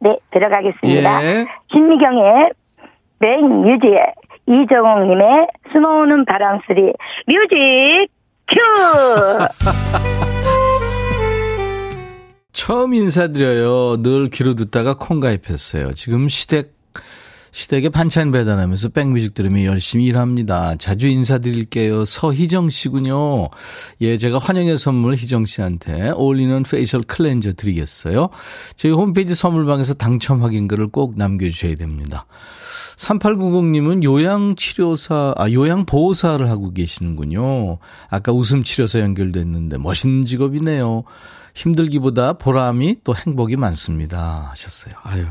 [0.00, 1.24] 네, 들어가겠습니다.
[1.24, 1.46] 예.
[1.72, 2.50] 신미경의
[3.20, 4.12] 백뮤지의
[4.46, 6.92] 이정옥님의 수놓는 바람소리
[7.26, 8.08] 뮤직
[8.48, 8.58] 큐!
[12.64, 14.02] 처음 인사드려요.
[14.02, 15.92] 늘 귀로 듣다가 콩 가입했어요.
[15.92, 16.72] 지금 시댁
[17.50, 20.74] 시댁에 반찬 배달하면서 백뮤직 들으며 열심히 일합니다.
[20.76, 22.06] 자주 인사드릴게요.
[22.06, 23.50] 서희정 씨군요.
[24.00, 28.30] 예, 제가 환영의 선물 희정 씨한테 어울리는 facial cleanser 드리겠어요.
[28.76, 32.24] 저희 홈페이지 선물방에서 당첨 확인글을 꼭 남겨주셔야 됩니다.
[32.96, 37.76] 3890님은 요양치료사, 아, 요양보호사를 하고 계시는군요.
[38.08, 41.04] 아까 웃음치료사 연결됐는데 멋있는 직업이네요.
[41.54, 44.48] 힘들기보다 보람이 또 행복이 많습니다.
[44.50, 44.94] 하셨어요.
[45.02, 45.26] 아유,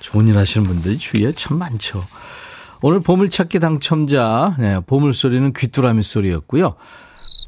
[0.00, 2.04] 좋은 일 하시는 분들이 주위에 참 많죠.
[2.82, 6.76] 오늘 보물찾기 당첨자, 네, 보물소리는 귀뚜라미 소리였고요.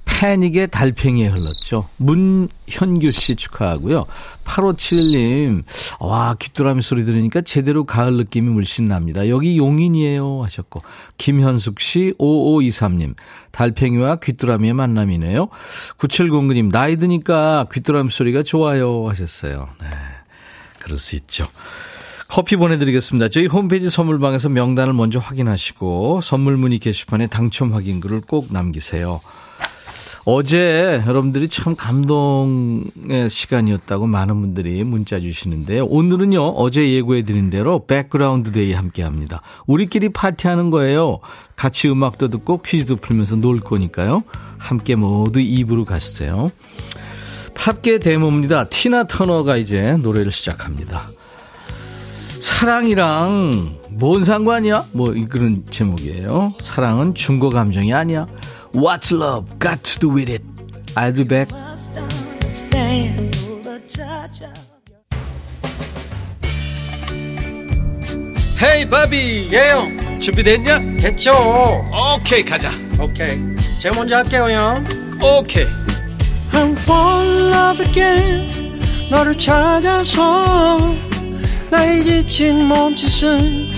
[0.07, 1.88] 패닉의 달팽이에 흘렀죠.
[1.99, 4.07] 문현규 씨 축하하고요.
[4.45, 5.64] 8571님,
[6.01, 9.29] 와, 귀뚜라미 소리 들으니까 제대로 가을 느낌이 물씬 납니다.
[9.29, 10.42] 여기 용인이에요.
[10.45, 10.81] 하셨고.
[11.19, 13.14] 김현숙 씨, 5523님,
[13.51, 15.49] 달팽이와 귀뚜라미의 만남이네요.
[15.99, 19.09] 9709님, 나이 드니까 귀뚜라미 소리가 좋아요.
[19.09, 19.69] 하셨어요.
[19.83, 19.88] 네.
[20.81, 21.49] 그럴 수 있죠.
[22.29, 23.29] 커피 보내드리겠습니다.
[23.29, 29.21] 저희 홈페이지 선물방에서 명단을 먼저 확인하시고 선물 문의 게시판에 당첨 확인글을 꼭 남기세요.
[30.29, 35.87] 어제 여러분들이 참 감동의 시간이었다고 많은 분들이 문자 주시는데요.
[35.87, 39.41] 오늘은요, 어제 예고해 드린 대로 백그라운드 데이 함께 합니다.
[39.69, 41.21] 우리끼리 파티하는 거예요.
[41.55, 44.25] 같이 음악도 듣고 퀴즈도 풀면서 놀 거니까요.
[44.59, 46.49] 함께 모두 입으로 가시세요.
[47.55, 48.69] 팝계 데모입니다.
[48.69, 51.07] 티나 터너가 이제 노래를 시작합니다.
[52.41, 54.87] 사랑이랑 뭔 상관이야?
[54.91, 56.55] 뭐 그런 제목이에요.
[56.61, 58.27] 사랑은 중고 감정이 아니야.
[58.77, 60.43] What's love got to do with it?
[60.95, 61.49] I'll be back.
[68.62, 70.99] 헤이 바비 예영 준비됐냐?
[71.01, 71.33] 됐죠.
[72.19, 72.71] 오케이 가자.
[73.01, 73.41] 오케이.
[73.81, 74.85] 제가 먼저 할게요 형.
[75.23, 75.65] 오케이.
[76.53, 78.79] I'm fall in love again.
[79.11, 80.95] 너를 찾아서
[81.71, 83.69] 나의 지친 몸짓은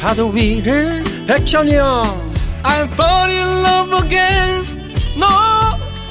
[0.00, 2.25] 파도 위를 백천이 형
[2.66, 4.64] I'm fall in love again.
[5.20, 5.26] 너.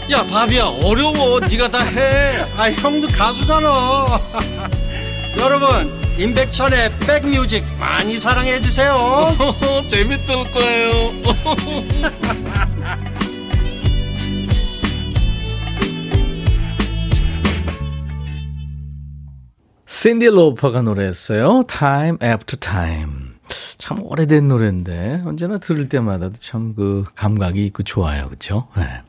[0.10, 1.41] 야, 바비야, 어려워.
[1.41, 2.46] 네가 다 해.
[2.58, 3.68] 아, 형도 가수잖아.
[5.38, 8.96] 여러분, 임백천의 백뮤직 많이 사랑해 주세요.
[9.89, 11.12] 재밌을 거예요.
[19.86, 21.63] 신디 로퍼가 노래했어요.
[21.68, 23.25] Time After Time.
[23.78, 28.28] 참 오래된 노래인데 언제나 들을 때마다도 참그 감각이 있고 좋아요.
[28.28, 28.68] 그렇죠?
[28.76, 29.02] 네.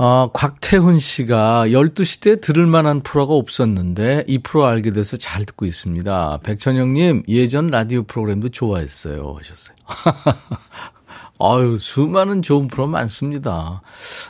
[0.00, 5.66] 어, 곽태훈 씨가 12시 때 들을 만한 프로가 없었는데 이 프로 알게 돼서 잘 듣고
[5.66, 6.38] 있습니다.
[6.44, 9.36] 백천영 님, 예전 라디오 프로그램도 좋아했어요.
[9.36, 9.76] 하셨어요.
[11.40, 13.82] 아유, 수많은 좋은 프로 많습니다.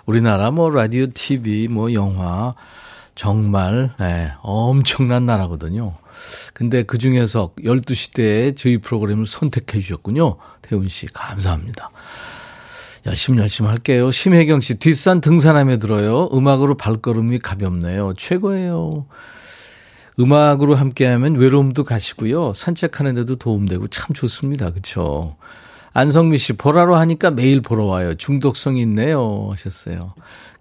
[0.07, 2.55] 우리나라 뭐 라디오, TV, 뭐 영화,
[3.18, 5.94] 정말, 네, 엄청난 나라거든요.
[6.54, 10.37] 근데 그 중에서 12시 때 저희 프로그램을 선택해 주셨군요.
[10.62, 11.90] 태훈 씨, 감사합니다.
[13.07, 14.12] 열심히 열심히 할게요.
[14.12, 16.31] 심혜경 씨, 뒷산 등산함에 들어요.
[16.33, 18.14] 음악으로 발걸음이 가볍네요.
[18.16, 19.07] 최고예요.
[20.20, 22.54] 음악으로 함께하면 외로움도 가시고요.
[22.54, 24.70] 산책하는데도 도움되고 참 좋습니다.
[24.70, 25.37] 그렇죠?
[25.92, 28.14] 안성미 씨, 보라로 하니까 매일 보러 와요.
[28.14, 29.48] 중독성이 있네요.
[29.50, 30.14] 하셨어요.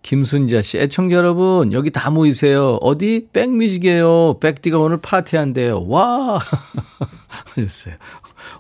[0.07, 2.77] 김순자 씨, 애청자 여러분, 여기 다 모이세요.
[2.79, 3.27] 어디?
[3.33, 4.37] 백뮤직이에요.
[4.39, 5.85] 백디가 오늘 파티한대요.
[5.85, 6.39] 와!
[7.53, 7.95] 하셨어요.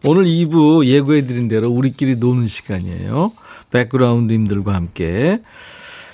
[0.03, 3.31] 오늘 2부 예고해드린 대로 우리끼리 노는 시간이에요.
[3.71, 5.41] 백그라운드님들과 함께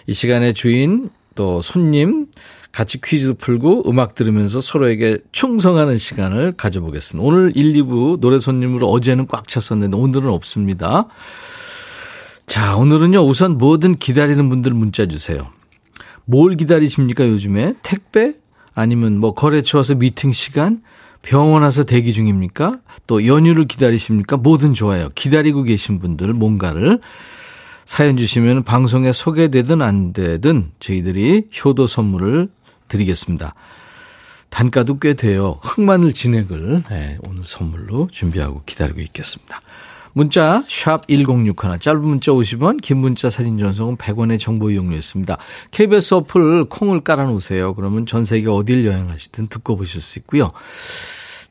[0.05, 2.27] 이 시간의 주인 또 손님
[2.71, 7.27] 같이 퀴즈 풀고 음악 들으면서 서로에게 충성하는 시간을 가져보겠습니다.
[7.27, 11.07] 오늘 1, 2부 노래 손님으로 어제는 꽉 찼었는데 오늘은 없습니다.
[12.53, 15.47] 자, 오늘은요, 우선 뭐든 기다리는 분들 문자 주세요.
[16.25, 17.73] 뭘 기다리십니까, 요즘에?
[17.81, 18.35] 택배?
[18.75, 20.83] 아니면 뭐 거래처 와서 미팅 시간?
[21.23, 22.77] 병원 와서 대기 중입니까?
[23.07, 24.37] 또 연휴를 기다리십니까?
[24.37, 25.09] 뭐든 좋아요.
[25.15, 26.99] 기다리고 계신 분들 뭔가를
[27.85, 32.49] 사연 주시면 방송에 소개되든 안 되든 저희들이 효도 선물을
[32.87, 33.55] 드리겠습니다.
[34.51, 35.57] 단가도 꽤 돼요.
[35.63, 39.59] 흑마늘 진액을 네, 오늘 선물로 준비하고 기다리고 있겠습니다.
[40.13, 45.37] 문자 1061, 짧은 문자 50원, 긴 문자 사진 전송은 100원의 정보 이용료였습니다.
[45.71, 47.73] KBS 어플 콩을 깔아놓으세요.
[47.73, 50.51] 그러면 전 세계 어딜 여행하시든 듣고 보실 수 있고요.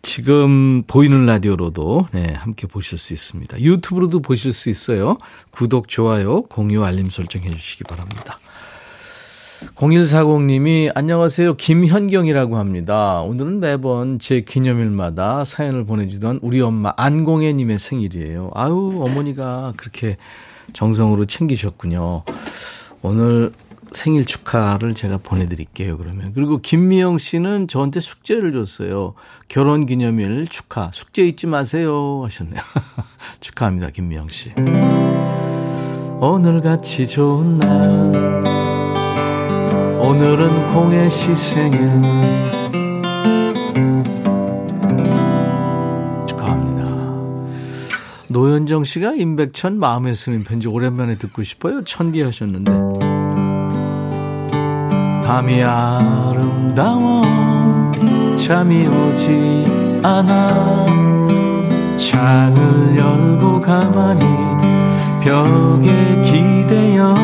[0.03, 3.61] 지금 보이는 라디오로도 네, 함께 보실 수 있습니다.
[3.61, 5.19] 유튜브로도 보실 수 있어요.
[5.51, 8.39] 구독, 좋아요, 공유, 알림 설정해 주시기 바랍니다.
[9.75, 11.57] 0140님이 안녕하세요.
[11.57, 13.21] 김현경이라고 합니다.
[13.23, 18.51] 오늘은 매번 제 기념일마다 사연을 보내주던 우리 엄마 안공혜님의 생일이에요.
[18.55, 20.17] 아유, 어머니가 그렇게
[20.73, 22.25] 정성으로 챙기셨군요.
[23.03, 23.53] 오늘
[23.93, 26.33] 생일 축하를 제가 보내드릴게요, 그러면.
[26.35, 29.15] 그리고 김미영 씨는 저한테 숙제를 줬어요.
[29.49, 30.91] 결혼 기념일 축하.
[30.95, 32.23] 숙제 잊지 마세요.
[32.25, 32.61] 하셨네요.
[33.41, 34.53] 축하합니다, 김미영 씨.
[36.21, 38.62] 오늘같이 좋은 날.
[40.03, 41.79] 오늘은 공의 시 생일.
[46.27, 46.83] 축하합니다.
[48.29, 51.85] 노현정 씨가 임백천 마음에 쓰는 편지 오랜만에 듣고 싶어요.
[51.85, 52.73] 천디 하셨는데.
[55.25, 57.23] 밤이 아름다워
[58.37, 60.85] 잠이 오지 않아
[61.97, 64.27] 창을 열고 가만히
[65.23, 67.15] 벽에 기대어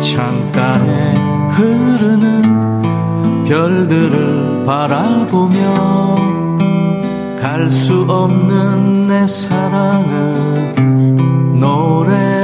[0.00, 1.14] 창가에
[1.50, 2.82] 흐르는
[3.46, 6.14] 별들을 바라보며
[7.40, 10.74] 갈 수 없는 내 사랑을
[11.58, 12.37] 노래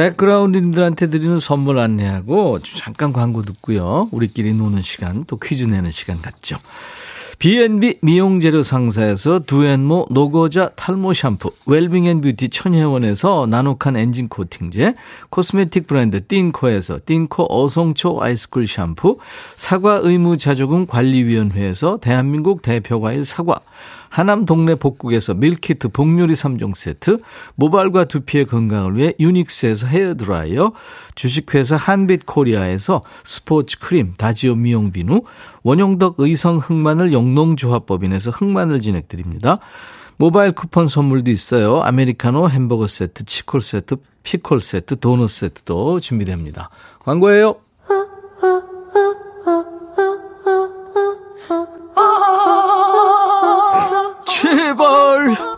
[0.00, 4.08] 백그라운드님들한테 드리는 선물 안내하고 잠깐 광고 듣고요.
[4.12, 6.56] 우리끼리 노는 시간 또 퀴즈 내는 시간 같죠.
[7.38, 14.94] B&B 미용재료 상사에서 두앤모 노고자 탈모 샴푸, 웰빙앤뷰티 천혜원에서 나노칸 엔진 코팅제,
[15.28, 19.18] 코스메틱 브랜드 띵코에서 띵코 어성초 아이스쿨 샴푸,
[19.56, 23.60] 사과 의무자조금 관리위원회에서 대한민국 대표과일 사과,
[24.10, 27.20] 하남 동네 복국에서 밀키트 복요리 3종 세트,
[27.54, 30.72] 모발과 두피의 건강을 위해 유닉스에서 헤어드라이어,
[31.14, 35.22] 주식회사 한빛코리아에서 스포츠 크림 다지오 미용 비누,
[35.62, 39.58] 원용덕 의성 흑마늘 영농조합법인에서 흑마늘 진행드립니다.
[40.16, 41.80] 모바일 쿠폰 선물도 있어요.
[41.80, 46.68] 아메리카노 햄버거 세트, 치콜 세트, 피콜 세트, 도넛 세트도 준비됩니다.
[46.98, 47.56] 광고예요.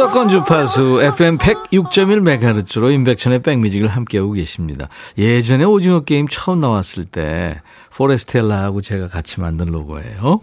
[0.00, 4.88] 수도권 주파수 FM 106.1MHz로 인백천의 백뮤직을 함께하고 계십니다.
[5.18, 7.60] 예전에 오징어 게임 처음 나왔을 때
[7.94, 10.40] 포레스텔라하고 제가 같이 만든 로고예요.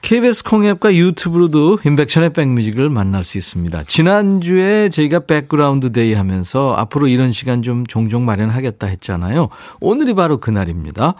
[0.00, 3.82] KBS 콩앱과 유튜브로도 임백천의 백뮤직을 만날 수 있습니다.
[3.82, 9.50] 지난주에 저희가 백그라운드 데이 하면서 앞으로 이런 시간 좀 종종 마련하겠다 했잖아요.
[9.82, 11.12] 오늘이 바로 그날입니다.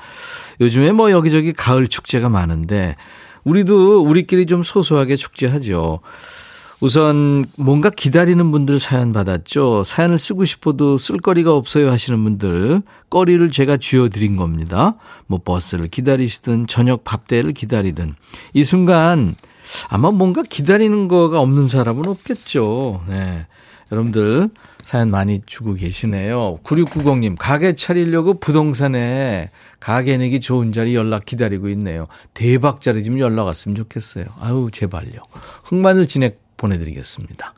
[0.63, 2.97] 요즘에 뭐 여기저기 가을 축제가 많은데
[3.45, 6.01] 우리도 우리끼리 좀 소소하게 축제하죠.
[6.83, 9.85] 우선 뭔가 기다리는 분들 사연 받았죠.
[9.85, 14.97] 사연을 쓰고 싶어도 쓸 거리가 없어요 하시는 분들 거리를 제가 쥐어드린 겁니다.
[15.29, 18.15] 뭐 버스를 기다리시든 저녁 밥대를 기다리든
[18.53, 19.37] 이 순간
[19.91, 23.03] 아마 뭔가 기다리는 거가 없는 사람은 없겠죠.
[23.09, 23.47] 네.
[23.93, 24.49] 여러분들
[24.83, 26.59] 사연 많이 주고 계시네요.
[26.65, 32.09] 9690님, 가게 차리려고 부동산에 가게 내기 좋은 자리 연락 기다리고 있네요.
[32.35, 34.25] 대박 자리 좀 연락 왔으면 좋겠어요.
[34.41, 35.21] 아유, 제발요.
[35.63, 37.55] 흑마늘 진액 보내드리겠습니다.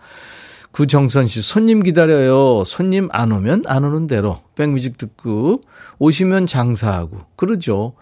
[0.72, 2.64] 구정선 씨, 손님 기다려요.
[2.64, 5.60] 손님 안 오면 안 오는 대로 백뮤직 듣고
[6.00, 7.92] 오시면 장사하고 그러죠.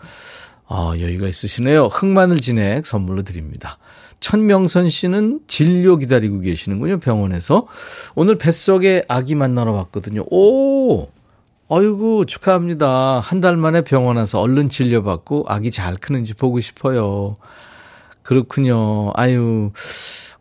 [0.66, 1.86] 아, 여유가 있으시네요.
[1.88, 3.76] 흑마늘 진액 선물로 드립니다.
[4.20, 7.00] 천명선 씨는 진료 기다리고 계시는군요.
[7.00, 7.66] 병원에서.
[8.14, 10.24] 오늘 뱃속에 아기 만나러 왔거든요.
[10.30, 11.08] 오!
[11.68, 13.20] 아이고, 축하합니다.
[13.20, 17.34] 한 달 만에 병원 와서 얼른 진료받고 아기 잘 크는지 보고 싶어요.
[18.22, 19.10] 그렇군요.
[19.14, 19.72] 아유,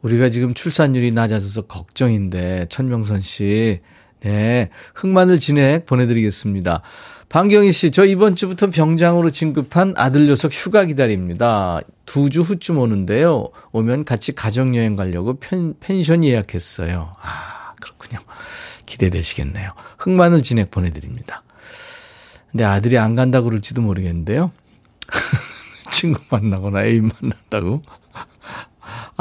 [0.01, 3.79] 우리가 지금 출산율이 낮아져서 걱정인데, 천명선 씨.
[4.21, 4.69] 네.
[4.95, 6.81] 흑마늘 진액 보내드리겠습니다.
[7.29, 11.79] 방경희 씨, 저 이번 주부터 병장으로 진급한 아들 녀석 휴가 기다립니다.
[12.05, 13.47] 두 주 후쯤 오는데요.
[13.71, 17.13] 오면 같이 가족여행 가려고 펜, 펜션 예약했어요.
[17.21, 18.19] 아, 그렇군요.
[18.85, 19.71] 기대되시겠네요.
[19.97, 21.43] 흑마늘 진액 보내드립니다.
[22.51, 24.51] 근데 아들이 안 간다고 그럴지도 모르겠는데요.
[25.91, 27.81] 친구 만나거나 애인 만난다고.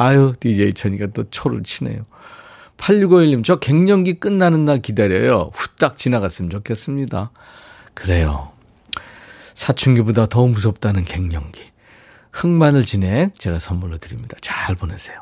[0.00, 2.06] 아유, DJ 천이가 또 초를 치네요.
[2.78, 5.50] 8651님, 저 갱년기 끝나는 날 기다려요.
[5.52, 7.30] 후딱 지나갔으면 좋겠습니다.
[7.92, 8.50] 그래요.
[9.52, 11.60] 사춘기보다 더 무섭다는 갱년기.
[12.32, 14.38] 흑마늘 진액 제가 선물로 드립니다.
[14.40, 15.20] 잘 보내세요.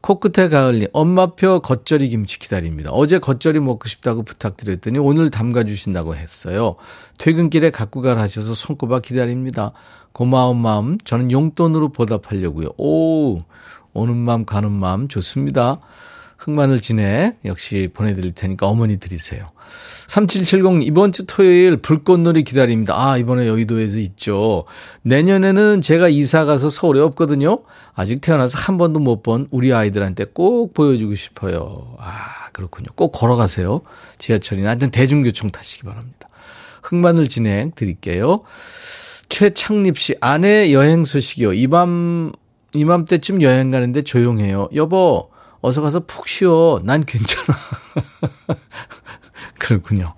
[0.00, 2.90] 코끝에 가을리 엄마표 겉절이 김치 기다립니다.
[2.90, 6.74] 어제 겉절이 먹고 싶다고 부탁드렸더니 오늘 담가주신다고 했어요.
[7.18, 9.70] 퇴근길에 갖고 가라 하셔서 손꼽아 기다립니다.
[10.10, 12.70] 고마운 마음 저는 용돈으로 보답하려고요.
[12.76, 13.38] 오
[13.96, 15.80] 오는 마음 가는 마음 좋습니다.
[16.38, 19.48] 흑마늘 진액 역시 보내드릴 테니까 어머니 드리세요.
[20.06, 22.94] 3770 이번 주 토요일 불꽃놀이 기다립니다.
[22.96, 24.64] 아 이번에 여의도에서 있죠.
[25.02, 27.62] 내년에는 제가 이사 가서 서울에 없거든요.
[27.94, 31.96] 아직 태어나서 한 번도 못 본 우리 아이들한테 꼭 보여주고 싶어요.
[31.98, 32.88] 아 그렇군요.
[32.94, 33.80] 꼭 걸어가세요.
[34.18, 36.28] 지하철이나 하여튼 대중교통 타시기 바랍니다.
[36.82, 38.42] 흑마늘 진액 드릴게요.
[39.28, 41.54] 최창립 씨 아내 여행 소식이요.
[41.54, 42.30] 이 밤
[42.76, 44.68] 이맘때쯤 여행 가는데 조용해요.
[44.74, 46.80] 여보, 어서 가서 푹 쉬어.
[46.84, 47.58] 난 괜찮아.
[49.58, 50.14] 그렇군요.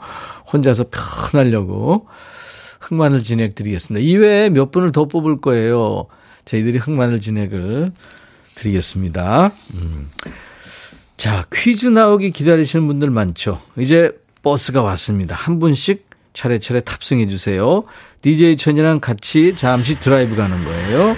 [0.53, 2.07] 혼자서 편하려고
[2.81, 4.05] 흑마늘 진액 드리겠습니다.
[4.05, 6.07] 이외에 몇 분을 더 뽑을 거예요.
[6.45, 7.93] 저희들이 흑마늘 진액을
[8.55, 9.51] 드리겠습니다.
[9.75, 10.11] 음.
[11.17, 13.61] 자, 퀴즈 나오기 기다리시는 분들 많죠.
[13.77, 15.35] 이제 버스가 왔습니다.
[15.35, 17.85] 한 분씩 차례차례 탑승해 주세요.
[18.23, 21.17] DJ 천이랑 같이 잠시 드라이브 가는 거예요.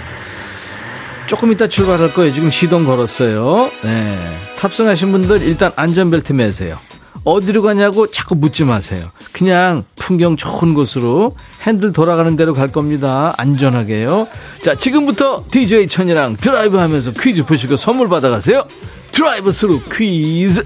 [1.27, 2.33] 조금 이따 출발할 거예요.
[2.33, 3.69] 지금 시동 걸었어요.
[3.83, 4.17] 네.
[4.59, 6.77] 탑승하신 분들 일단 안전벨트 매세요.
[7.23, 9.11] 어디로 가냐고 자꾸 묻지 마세요.
[9.31, 13.31] 그냥 풍경 좋은 곳으로 핸들 돌아가는 대로 갈 겁니다.
[13.37, 14.27] 안전하게요.
[14.63, 18.65] 자, 지금부터 DJ 천이랑 드라이브 하면서 퀴즈 보시고 선물 받아가세요.
[19.11, 20.65] 드라이브 스루 퀴즈.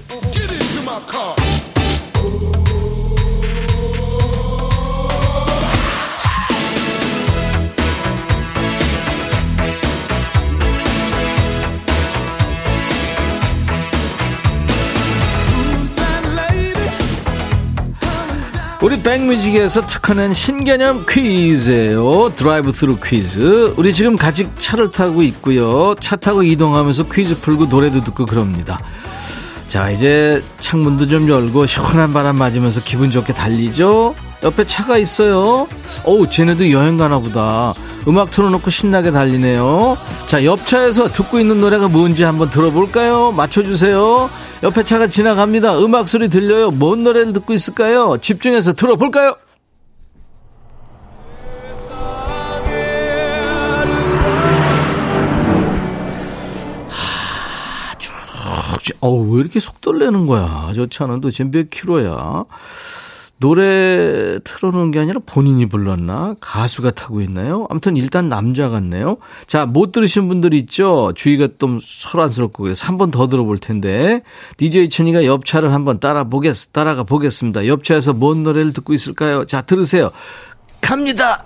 [18.86, 22.30] 우리 백뮤직에서 특허낸 신개념 퀴즈예요.
[22.36, 23.74] 드라이브 스루 퀴즈.
[23.76, 25.96] 우리 지금 같이 차를 타고 있고요.
[25.98, 28.78] 차 타고 이동하면서 퀴즈 풀고 노래도 듣고 그럽니다.
[29.66, 34.14] 자, 이제 창문도 좀 열고 시원한 바람 맞으면서 기분 좋게 달리죠?
[34.44, 35.66] 옆에 차가 있어요.
[36.04, 37.74] 어우, 쟤네도 여행 가나 보다.
[38.08, 39.96] 음악 틀어놓고 신나게 달리네요.
[40.26, 43.32] 자, 옆차에서 듣고 있는 노래가 뭔지 한번 들어볼까요?
[43.32, 44.30] 맞춰주세요.
[44.62, 45.78] 옆에 차가 지나갑니다.
[45.80, 46.70] 음악 소리 들려요.
[46.70, 48.16] 뭔 노래를 듣고 있을까요?
[48.18, 49.36] 집중해서 들어볼까요?
[59.00, 60.72] 어우, 왜 이렇게 속도를 내는 거야?
[60.74, 62.44] 저 차는 도대체 몇 킬로야?
[63.38, 66.36] 노래 틀어놓은 게 아니라 본인이 불렀나?
[66.40, 67.66] 가수가 타고 있나요?
[67.68, 69.18] 아무튼 일단 남자 같네요.
[69.46, 71.12] 자, 못 들으신 분들 있죠?
[71.14, 74.22] 주의가 좀 소란스럽고 그래서 한 번 더 들어볼 텐데.
[74.56, 77.66] DJ 천이가 옆차를 한번 따라 보겠, 따라가 보겠습니다.
[77.66, 79.44] 옆차에서 뭔 노래를 듣고 있을까요?
[79.44, 80.10] 자, 들으세요.
[80.80, 81.44] 갑니다!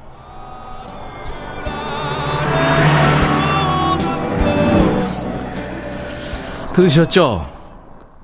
[6.75, 7.49] 들으셨죠?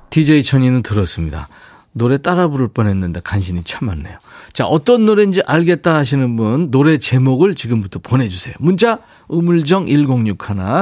[0.09, 1.47] DJ 천이는 들었습니다.
[1.91, 4.17] 노래 따라 부를 뻔했는데 간신히 참았네요.
[4.53, 8.55] 자, 어떤 노래인지 알겠다 하시는 분 노래 제목을 지금부터 보내주세요.
[8.59, 10.35] 문자 우물정 1061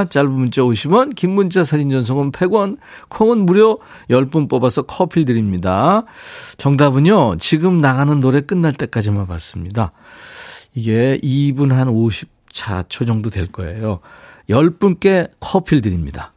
[0.09, 2.77] 짧은 문자 50원 긴 문자 사진 전송은 100원
[3.09, 3.79] 콩은 무료
[4.09, 6.03] 10분 뽑아서 커피 드립니다.
[6.57, 7.37] 정답은요.
[7.37, 9.91] 지금 나가는 노래 끝날 때까지만 봤습니다.
[10.73, 13.99] 이게 2분 한 54초 정도 될 거예요.
[14.49, 16.33] 10분께 커피를 드립니다.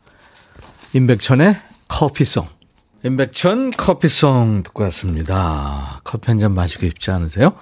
[0.94, 1.56] 임백천의
[1.88, 2.57] 커피송.
[3.04, 6.00] 임백천 커피송 듣고 왔습니다.
[6.04, 7.52] 커피 한 잔 마시고 싶지 않으세요?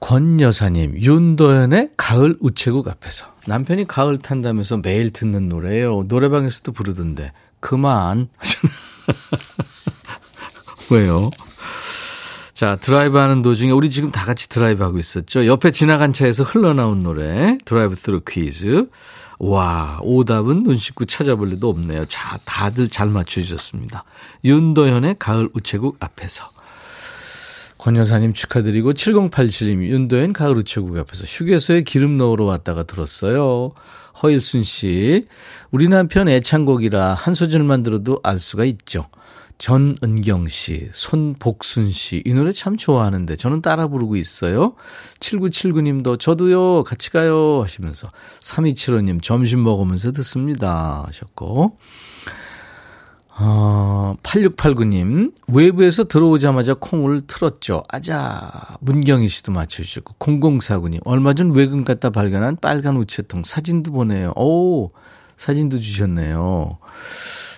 [0.00, 3.26] 권 여사님, 윤도현의 가을 우체국 앞에서.
[3.46, 6.04] 남편이 가을 탄다면서 매일 듣는 노래예요.
[6.08, 7.32] 노래방에서도 부르던데.
[7.60, 8.28] 그만.
[10.90, 11.30] 왜요?
[12.54, 15.46] 자, 드라이브 하는 도중에 우리 지금 다 같이 드라이브 하고 있었죠.
[15.46, 18.88] 옆에 지나간 차에서 흘러나온 노래, 드라이브 스루 퀴즈.
[19.44, 22.04] 와, 오답은 눈 씻고 찾아볼 리도 없네요.
[22.06, 24.04] 자, 다들 잘 맞춰주셨습니다.
[24.44, 26.48] 윤도현의 가을 우체국 앞에서.
[27.76, 33.72] 권 여사님 축하드리고 7087님 윤도현 가을 우체국 앞에서 휴게소에 기름 넣으러 왔다가 들었어요.
[34.22, 35.26] 허일순 씨,
[35.72, 39.08] 우리 남편 애창곡이라 한 소절만 들어도 알 수가 있죠.
[39.62, 44.74] 전은경 씨, 손복순 씨, 이 노래 참 좋아하는데 저는 따라 부르고 있어요.
[45.20, 48.08] 7979님도 저도요, 같이 가요 하시면서
[48.40, 51.78] 3275님 점심 먹으면서 듣습니다 하셨고
[53.38, 57.84] 어, 8689님, 외부에서 들어오자마자 콩을 틀었죠.
[57.88, 58.50] 아자,
[58.80, 64.32] 문경희 씨도 맞춰주셨고, 0049님, 얼마 전 외근 갔다 발견한 빨간 우체통 사진도 보내요.
[64.36, 64.90] 오,
[65.36, 66.68] 사진도 주셨네요.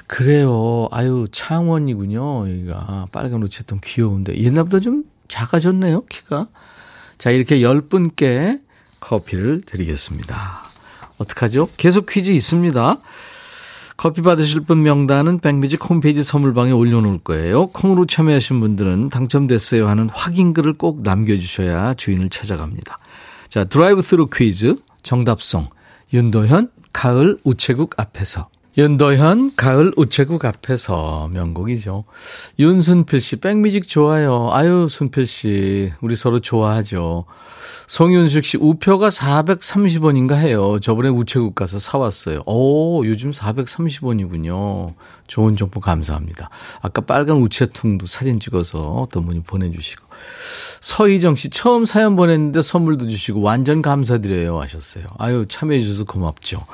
[0.07, 0.89] 그래요.
[0.91, 2.49] 아유, 창원이군요.
[2.51, 3.09] 여기가.
[3.11, 4.37] 빨간 우체통 귀여운데.
[4.37, 6.49] 옛날보다 좀 작아졌네요, 키가.
[7.19, 8.61] 자, 이렇게 10분께
[9.01, 10.63] 커피를 드리겠습니다.
[11.19, 11.69] 어떡하죠?
[11.77, 12.99] 계속 퀴즈 있습니다.
[13.97, 17.69] 커피 받으실 분 명단은 백뮤직 홈페이지 선물방에 올려놓을 거예요.
[17.69, 22.99] 콩으로 참여하신 분들은 당첨됐어요 하는 확인글을 꼭 남겨주셔야 주인을 찾아갑니다.
[23.49, 25.69] 자, 드라이브 스루 퀴즈 정답송
[26.13, 32.05] 윤도현 가을 우체국 앞에서 윤도현 가을 우체국 앞에서 명곡이죠.
[32.59, 34.51] 윤순필 씨 백뮤직 좋아요.
[34.53, 37.25] 아유 순필 씨 우리 서로 좋아하죠.
[37.87, 40.81] 송윤숙 씨 우표가 430원인가 해요.
[40.81, 42.43] 저번에 우체국 가서 사왔어요.
[42.47, 44.95] 오 요즘 430원이군요.
[45.29, 46.51] 좋은 정보 감사합니다.
[46.83, 50.03] 아까 빨간 우체통도 사진 찍어서 어떤 분이 보내주시고
[50.81, 55.05] 서희정 씨 처음 사연 보냈는데 선물도 주시고 완전 감사드려요 하셨어요.
[55.19, 56.65] 아유 참여해 주셔서 고맙죠.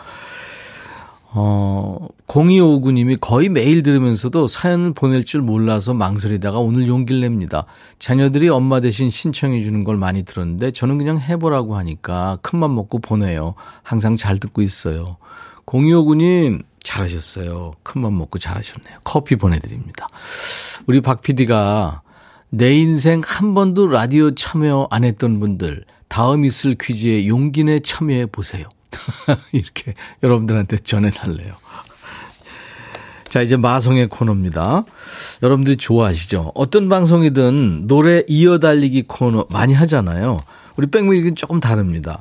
[1.32, 7.66] 어, 0259님이 거의 매일 들으면서도 사연을 보낼 줄 몰라서 망설이다가 오늘 용기를 냅니다.
[7.98, 13.54] 자녀들이 엄마 대신 신청해 주는 걸 많이 들었는데 저는 그냥 해보라고 하니까 큰맘 먹고 보내요.
[13.82, 15.18] 항상 잘 듣고 있어요.
[15.66, 17.74] 0259님, 잘하셨어요.
[17.84, 18.98] 큰맘 먹고 잘하셨네요.
[19.04, 20.08] 커피 보내드립니다.
[20.86, 22.02] 우리 박 PD가
[22.48, 28.26] 내 인생 한 번도 라디오 참여 안 했던 분들, 다음 있을 퀴즈에 용기 내 참여해
[28.26, 28.64] 보세요.
[29.52, 31.54] 이렇게 여러분들한테 전해달래요.
[33.28, 34.84] 자, 이제 마성의 코너입니다.
[35.42, 36.50] 여러분들이 좋아하시죠?
[36.54, 40.40] 어떤 방송이든 노래 이어달리기 코너 많이 하잖아요.
[40.76, 42.20] 우리 백뮤직은 조금 다릅니다.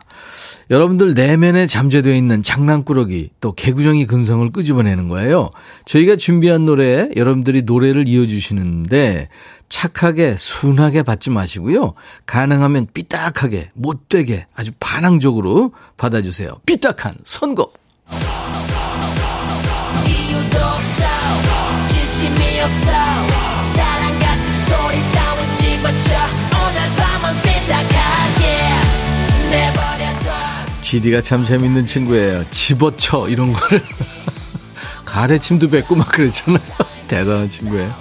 [0.70, 5.50] 여러분들 내면에 잠재되어 있는 장난꾸러기 또 개구정이 근성을 끄집어내는 거예요.
[5.86, 9.28] 저희가 준비한 노래 여러분들이 노래를 이어주시는데
[9.70, 11.94] 착하게 순하게 받지 마시고요.
[12.26, 16.60] 가능하면 삐딱하게 못되게 아주 반항적으로 받아주세요.
[16.66, 17.80] 삐딱한 선곡.
[30.82, 32.50] 지디가 참 재밌는 친구예요.
[32.50, 33.84] 집어쳐 이런 거를
[35.06, 36.60] 가래침도 뱉고 막 그랬잖아요.
[37.08, 37.94] 대단한 친구예요.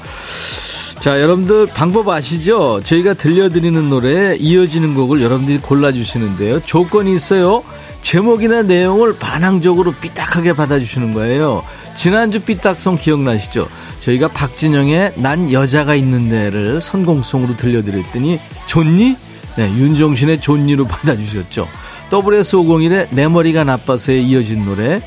[1.01, 2.81] 자, 여러분들 방법 아시죠?
[2.83, 6.61] 저희가 들려드리는 노래에 이어지는 곡을 여러분들이 골라주시는데요.
[6.61, 7.63] 조건이 있어요.
[8.03, 11.63] 제목이나 내용을 반항적으로 삐딱하게 받아주시는 거예요.
[11.95, 13.69] 지난주 삐딱성 기억나시죠?
[14.01, 19.17] 저희가 박진영의 난 여자가 있는데를 선공송으로 들려드렸더니 좋니?
[19.57, 21.69] 네, 윤종신의 좋니로 받아주셨죠.
[22.11, 25.01] WS501의 내 머리가 나빠서에 이어진 노래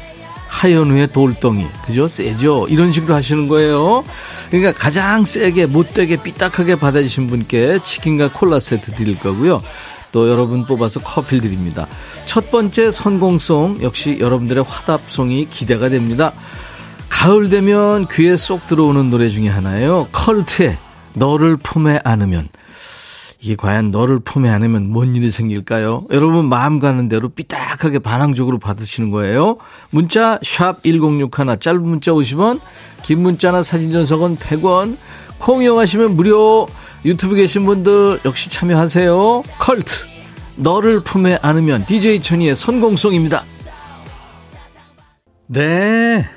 [0.52, 1.66] 하현우의 돌덩이.
[1.86, 2.08] 그죠?
[2.08, 2.68] 세죠?
[2.70, 4.04] 이런 식으로 하시는 거예요.
[4.50, 9.62] 그러니까 가장 세게 못되게 삐딱하게 받아주신 분께 치킨과 콜라 세트 드릴 거고요.
[10.12, 11.88] 또 여러분 뽑아서 커피 드립니다.
[12.26, 16.34] 첫 번째 선공송 역시 여러분들의 화답송이 기대가 됩니다.
[17.10, 20.10] 가을 되면 귀에 쏙 들어오는 노래 중에 하나예요.
[20.12, 20.78] 컬트의
[21.14, 22.50] 너를 품에 안으면
[23.42, 26.06] 이게 과연 너를 품에 안으면 뭔 일이 생길까요?
[26.12, 29.58] 여러분 마음 가는 대로 삐딱하게 반항적으로 받으시는 거예요.
[29.90, 32.60] 문자 샵 1061, 짧은 문자 50원,
[33.02, 34.96] 긴 문자나 사진 전송은 100원,
[35.40, 36.68] 콩 이용하시면 무료,
[37.04, 39.42] 유튜브 계신 분들 역시 참여하세요.
[39.58, 40.06] 컬트,
[40.58, 43.44] 너를 품에 안으면 DJ 천이의 선공송입니다.
[45.48, 46.30] 네.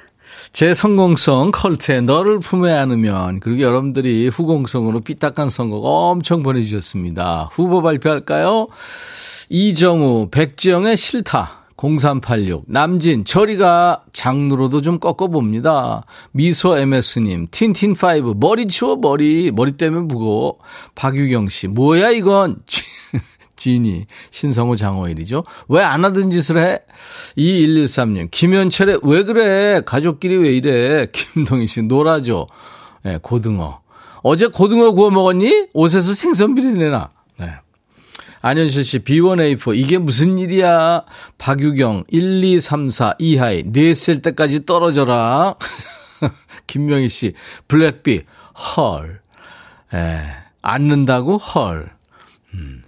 [0.54, 7.48] 제 성공성 컬트에 너를 품에 안으면 그리고 여러분들이 후공성으로 삐딱한 선곡 엄청 보내주셨습니다.
[7.50, 8.68] 후보 발표할까요?
[9.48, 11.64] 이정우, 백지영의 싫다.
[11.76, 16.04] 0386, 남진, 저리가 장르로도 좀 꺾어봅니다.
[16.30, 19.50] 미소 MS님, 틴틴5, 머리 치워, 머리.
[19.50, 20.58] 머리 때문에 무거워.
[20.94, 22.62] 박유경 씨, 뭐야, 이건.
[23.56, 25.44] 지니, 신성우 장호일이죠.
[25.68, 26.78] 왜 안 하던 짓을 해?
[27.36, 29.80] 2113님, 김현철의 왜 그래?
[29.84, 31.06] 가족끼리 왜 이래?
[31.12, 32.46] 김동희 씨, 놀아줘.
[33.02, 33.80] 네, 고등어.
[34.22, 35.66] 어제 고등어 구워 먹었니?
[35.74, 37.10] 옷에서 생선 비리 내나.
[37.38, 37.50] 네.
[38.40, 39.76] 안현실 씨, B1A4.
[39.76, 41.04] 이게 무슨 일이야?
[41.38, 43.64] 박유경, 1, 2, 3, 4, 이하이.
[43.66, 45.56] 넷셀 때까지 떨어져라.
[46.66, 47.34] 김명희 씨,
[47.68, 48.22] 블랙비,
[48.76, 49.20] 헐.
[49.92, 50.20] 에,
[50.62, 51.36] 앉는다고?
[51.36, 51.90] 헐.
[52.54, 52.83] 음.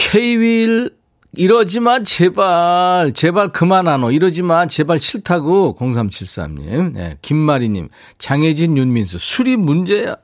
[0.00, 0.90] 케이윌
[1.36, 3.12] 이러지 마, 제발.
[3.14, 4.10] 제발 그만 안 오.
[4.10, 5.76] 이러지 마, 제발 싫다고.
[5.78, 6.92] 0373님.
[6.94, 7.88] 네, 김마리님.
[8.18, 9.18] 장혜진, 윤민수.
[9.18, 10.16] 술이 문제야.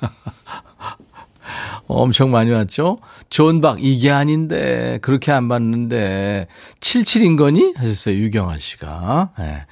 [1.86, 2.96] 엄청 많이 왔죠?
[3.28, 4.98] 존박, 이게 아닌데.
[5.02, 6.48] 그렇게 안 봤는데.
[6.80, 7.74] 77인 거니?
[7.76, 8.16] 하셨어요.
[8.16, 9.30] 유경아 씨가.
[9.38, 9.66] 네.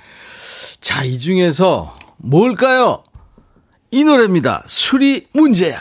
[0.80, 3.02] 자, 이 중에서 뭘까요?
[3.90, 4.62] 이 노래입니다.
[4.66, 5.80] 술이 문제야.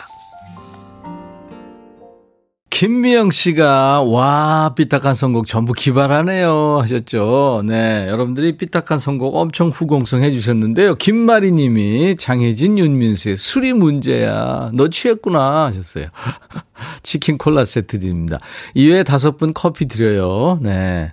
[2.77, 7.63] 김미영 씨가 와 삐딱한 선곡 전부 기발하네요 하셨죠.
[7.65, 10.93] 네, 여러분들이 삐딱한 선곡 엄청 후공성 해주셨는데요.
[10.93, 14.69] 김마리 님이 장혜진 윤민수의 술이 문제야.
[14.75, 16.05] 너 취했구나 하셨어요.
[17.01, 18.41] 치킨 콜라 세트 드립니다.
[18.75, 20.59] 이외에 다섯 분 커피 드려요.
[20.61, 21.11] 네.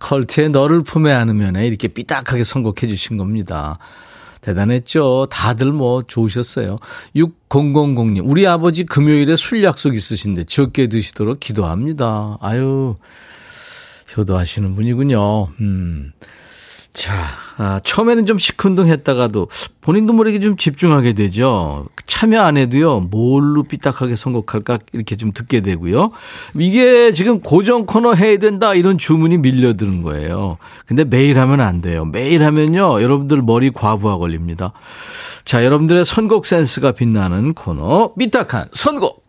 [0.00, 3.78] 컬트의 너를 품에 안으면 이렇게 삐딱하게 선곡해 주신 겁니다.
[4.46, 5.26] 대단했죠.
[5.28, 6.76] 다들 뭐 좋으셨어요.
[7.16, 12.38] 6000님, 우리 아버지 금요일에 술 약속 있으신데 적게 드시도록 기도합니다.
[12.40, 12.94] 아유,
[14.16, 15.48] 효도하시는 분이군요.
[15.60, 16.12] 음.
[16.96, 17.26] 자,
[17.58, 19.48] 아, 처음에는 좀 시큰둥했다가도
[19.82, 21.84] 본인도 모르게 좀 집중하게 되죠.
[22.06, 26.12] 참여 안 해도요, 뭘로 삐딱하게 선곡할까 이렇게 좀 듣게 되고요.
[26.58, 30.56] 이게 지금 고정 코너 해야 된다 이런 주문이 밀려드는 거예요.
[30.86, 32.06] 근데 매일 하면 안 돼요.
[32.06, 34.72] 매일 하면요, 여러분들 머리 과부하 걸립니다.
[35.44, 39.26] 자, 여러분들의 선곡 센스가 빛나는 코너, 삐딱한 선곡.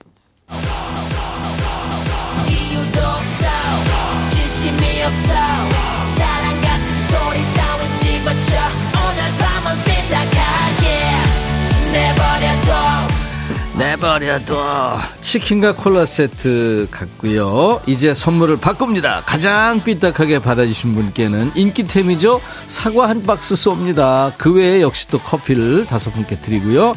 [13.77, 14.97] 내버려둬.
[15.21, 17.79] 치킨과 콜라 세트 갖고요.
[17.85, 19.23] 이제 선물을 바꿉니다.
[19.25, 22.41] 가장 삐딱하게 받아주신 분께는 인기템이죠?
[22.65, 24.33] 사과 한 박스 쏩니다.
[24.37, 26.93] 그 외에 역시 또 커피를 다섯 분께 드리고요.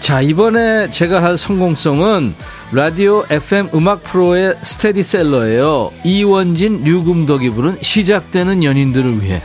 [0.00, 2.34] 자 이번에 제가 할 성공성은
[2.72, 5.92] 라디오 FM 음악 프로의 스테디셀러예요.
[6.04, 9.42] 이원진 류금덕이 부른 시작되는 연인들을 위해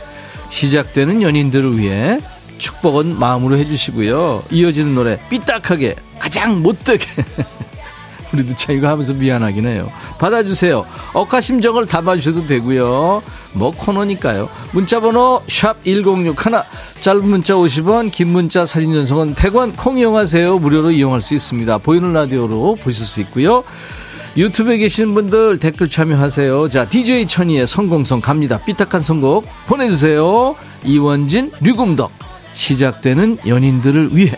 [0.48, 2.18] 시작되는 연인들을 위해
[2.56, 4.44] 축복은 마음으로 해주시고요.
[4.50, 5.96] 이어지는 노래 삐딱하게
[6.26, 7.06] 가장 못되게
[8.34, 9.92] 우리도 차 이거 하면서 미안하긴 해요.
[10.18, 10.84] 받아주세요.
[11.14, 13.22] 억하심정을 담아주셔도 되고요.
[13.52, 14.48] 뭐 코너니까요.
[14.72, 16.34] 문자번호 샵 1061,
[17.00, 20.58] 짧은 문자 50원, 긴 문자 사진 전송은 100원, 콩 이용하세요.
[20.58, 21.78] 무료로 이용할 수 있습니다.
[21.78, 23.62] 보이는 라디오로 보실 수 있고요.
[24.36, 26.68] 유튜브에 계시는 분들 댓글 참여하세요.
[26.70, 28.58] 자, DJ 천이의 성공성 갑니다.
[28.64, 30.56] 삐딱한 선곡 보내주세요.
[30.84, 32.10] 이원진, 류금덕.
[32.52, 34.36] 시작되는 연인들을 위해.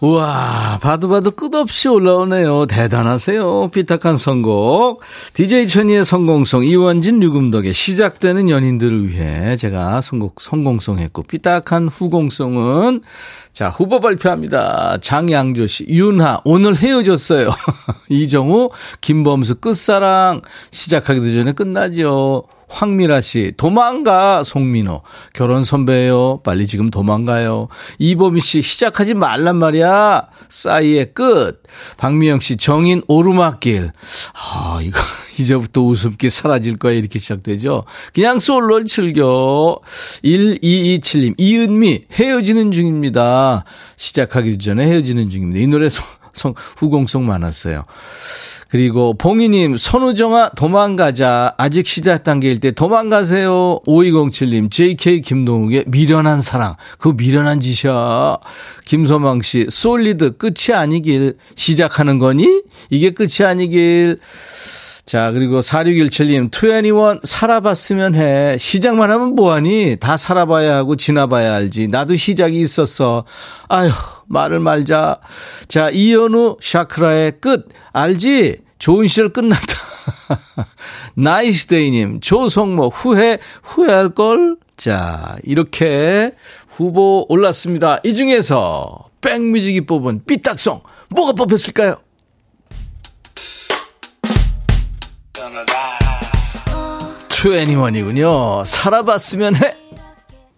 [0.00, 2.66] 우와, 봐도 봐도 끝없이 올라오네요.
[2.66, 3.68] 대단하세요.
[3.68, 5.02] 삐딱한 선곡.
[5.34, 13.02] DJ 천이의 성공성, 이원진, 류금덕의 시작되는 연인들을 위해 제가 선곡, 성공성 했고, 삐딱한 후공성은
[13.52, 14.98] 자, 후보 발표합니다.
[15.02, 17.50] 장양조 씨, 윤하, 오늘 헤어졌어요.
[18.08, 18.70] 이정우,
[19.02, 20.40] 김범수, 끝사랑.
[20.70, 22.44] 시작하기도 전에 끝나죠.
[22.70, 25.02] 황미라 씨, 도망가, 송민호.
[25.34, 26.40] 결혼 선배예요.
[26.44, 27.68] 빨리 지금 도망가요.
[27.98, 30.28] 이범희 씨, 시작하지 말란 말이야.
[30.48, 31.62] 싸이의 끝.
[31.96, 33.90] 박미영 씨, 정인 오르막길.
[34.34, 35.00] 아, 이거,
[35.38, 36.92] 이제부터 웃음기 사라질 거야.
[36.92, 37.84] 이렇게 시작되죠.
[38.14, 39.80] 그냥 솔로를 즐겨.
[40.24, 43.64] 1227님, 이은미, 헤어지는 중입니다.
[43.96, 45.60] 시작하기 전에 헤어지는 중입니다.
[45.60, 45.88] 이 노래
[46.32, 47.84] 성, 후공송 많았어요.
[48.70, 51.54] 그리고 봉희님, 선우정아 도망가자.
[51.58, 53.80] 아직 시작 단계일 때 도망가세요.
[53.84, 56.76] 5207님, JK 김동욱의 미련한 사랑.
[56.98, 58.38] 그 미련한 짓이야.
[58.84, 61.36] 김소망 씨, 솔리드 끝이 아니길.
[61.56, 62.62] 시작하는 거니?
[62.90, 64.20] 이게 끝이 아니길.
[65.06, 68.56] 자, 그리고 4617님, 21 살아봤으면 해.
[68.58, 69.96] 시작만 하면 뭐하니?
[69.98, 71.88] 다 살아봐야 하고 지나봐야 알지.
[71.88, 73.24] 나도 시작이 있었어.
[73.68, 73.90] 아휴,
[74.28, 75.18] 말을 말자.
[75.68, 77.68] 자, 이현우 샤크라의 끝.
[77.92, 78.58] 알지?
[78.78, 79.74] 좋은 시절 끝났다.
[81.14, 84.56] 나이스데이님, 조성모, 후회, 후회할걸?
[84.76, 86.32] 자, 이렇게
[86.68, 87.98] 후보 올랐습니다.
[88.04, 90.80] 이 중에서 백뮤직이 뽑은 삐딱송,
[91.10, 91.96] 뭐가 뽑혔을까요?
[97.40, 98.64] 투애니원이군요.
[98.66, 99.74] 살아봤으면 해.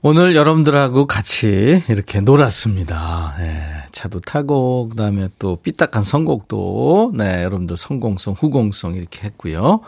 [0.02, 3.36] 오늘 여러분들하고 같이 이렇게 놀았습니다.
[3.38, 3.62] 네,
[3.92, 9.82] 차도 타고 그다음에 또 삐딱한 선곡도 네, 여러분들 성공성, 후공성 이렇게 했고요.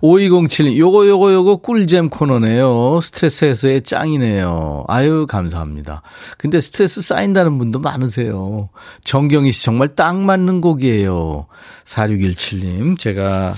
[0.00, 2.98] 5207 요거 요거 요거 꿀잼 코너네요.
[3.02, 4.86] 스트레스 해소의 짱이네요.
[4.88, 6.02] 아유 감사합니다.
[6.38, 8.68] 근데 스트레스 쌓인다는 분도 많으세요.
[9.04, 11.46] 정경희 씨 정말 딱 맞는 곡이에요.
[11.84, 13.54] 4617님 제가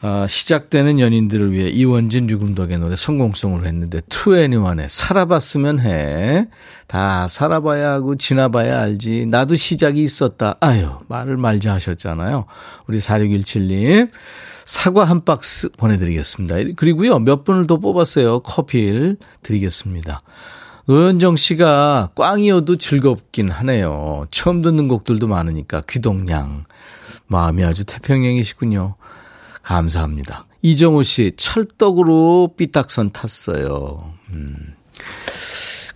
[0.00, 6.46] 어, 시작되는 연인들을 위해 이원진 류금덕의 노래 성공성을 했는데 투애니원의 살아봤으면 해.
[6.86, 9.26] 다 살아봐야 하고 지나봐야 알지.
[9.26, 10.56] 나도 시작이 있었다.
[10.60, 12.46] 아유 말을 말지 하셨잖아요.
[12.86, 14.10] 우리 4617님
[14.64, 16.74] 사과 한 박스 보내드리겠습니다.
[16.76, 18.40] 그리고요 몇 분을 더 뽑았어요.
[18.40, 20.22] 커피를 드리겠습니다.
[20.86, 24.26] 노현정 씨가 꽝이어도 즐겁긴 하네요.
[24.30, 26.64] 처음 듣는 곡들도 많으니까 귀동냥.
[27.26, 28.94] 마음이 아주 태평양이시군요.
[29.68, 30.46] 감사합니다.
[30.62, 34.14] 이정호 씨, 찰떡으로 삐딱선 탔어요.
[34.30, 34.74] 음.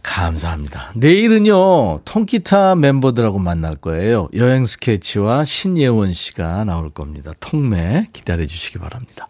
[0.03, 0.93] 감사합니다.
[0.95, 4.29] 내일은요, 통기타 멤버들하고 만날 거예요.
[4.35, 7.33] 여행 스케치와 신예원 씨가 나올 겁니다.
[7.41, 9.29] 통매 기다려 주시기 바랍니다.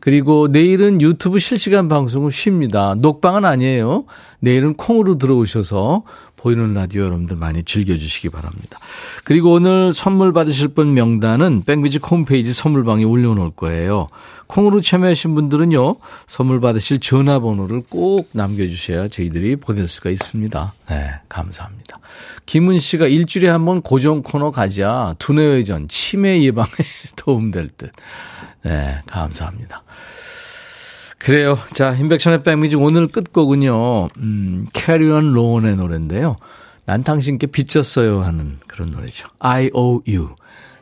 [0.00, 2.94] 그리고 내일은 유튜브 실시간 방송을 쉽니다.
[2.96, 4.04] 녹방은 아니에요.
[4.40, 6.02] 내일은 콩으로 들어오셔서
[6.42, 8.78] 보이는 라디오 여러분들 많이 즐겨주시기 바랍니다.
[9.24, 14.08] 그리고 오늘 선물 받으실 분 명단은 백뮤직 홈페이지 선물방에 올려놓을 거예요.
[14.48, 20.74] 콩으로 참여하신 분들은요, 선물 받으실 전화번호를 꼭 남겨주셔야 저희들이 보낼 수가 있습니다.
[20.90, 22.00] 네, 감사합니다.
[22.44, 25.14] 김은 씨가 일주일에 한 번 고정 코너 가자.
[25.20, 26.68] 두뇌회전, 치매 예방에
[27.16, 27.92] 도움될 듯.
[28.64, 29.84] 네, 감사합니다.
[31.24, 31.56] 그래요.
[31.72, 36.36] 자, 임백천의 백뮤직 오늘 끝곡은요, 음, Carry and Ron의 노래인데요.
[36.84, 39.28] 난 당신께 빚졌어요 하는 그런 노래죠.
[39.38, 40.34] I owe you.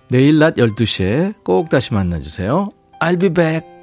[0.08, 2.70] 내일 낮 12시에 꼭 다시 만나주세요.
[3.00, 3.79] I'll be back.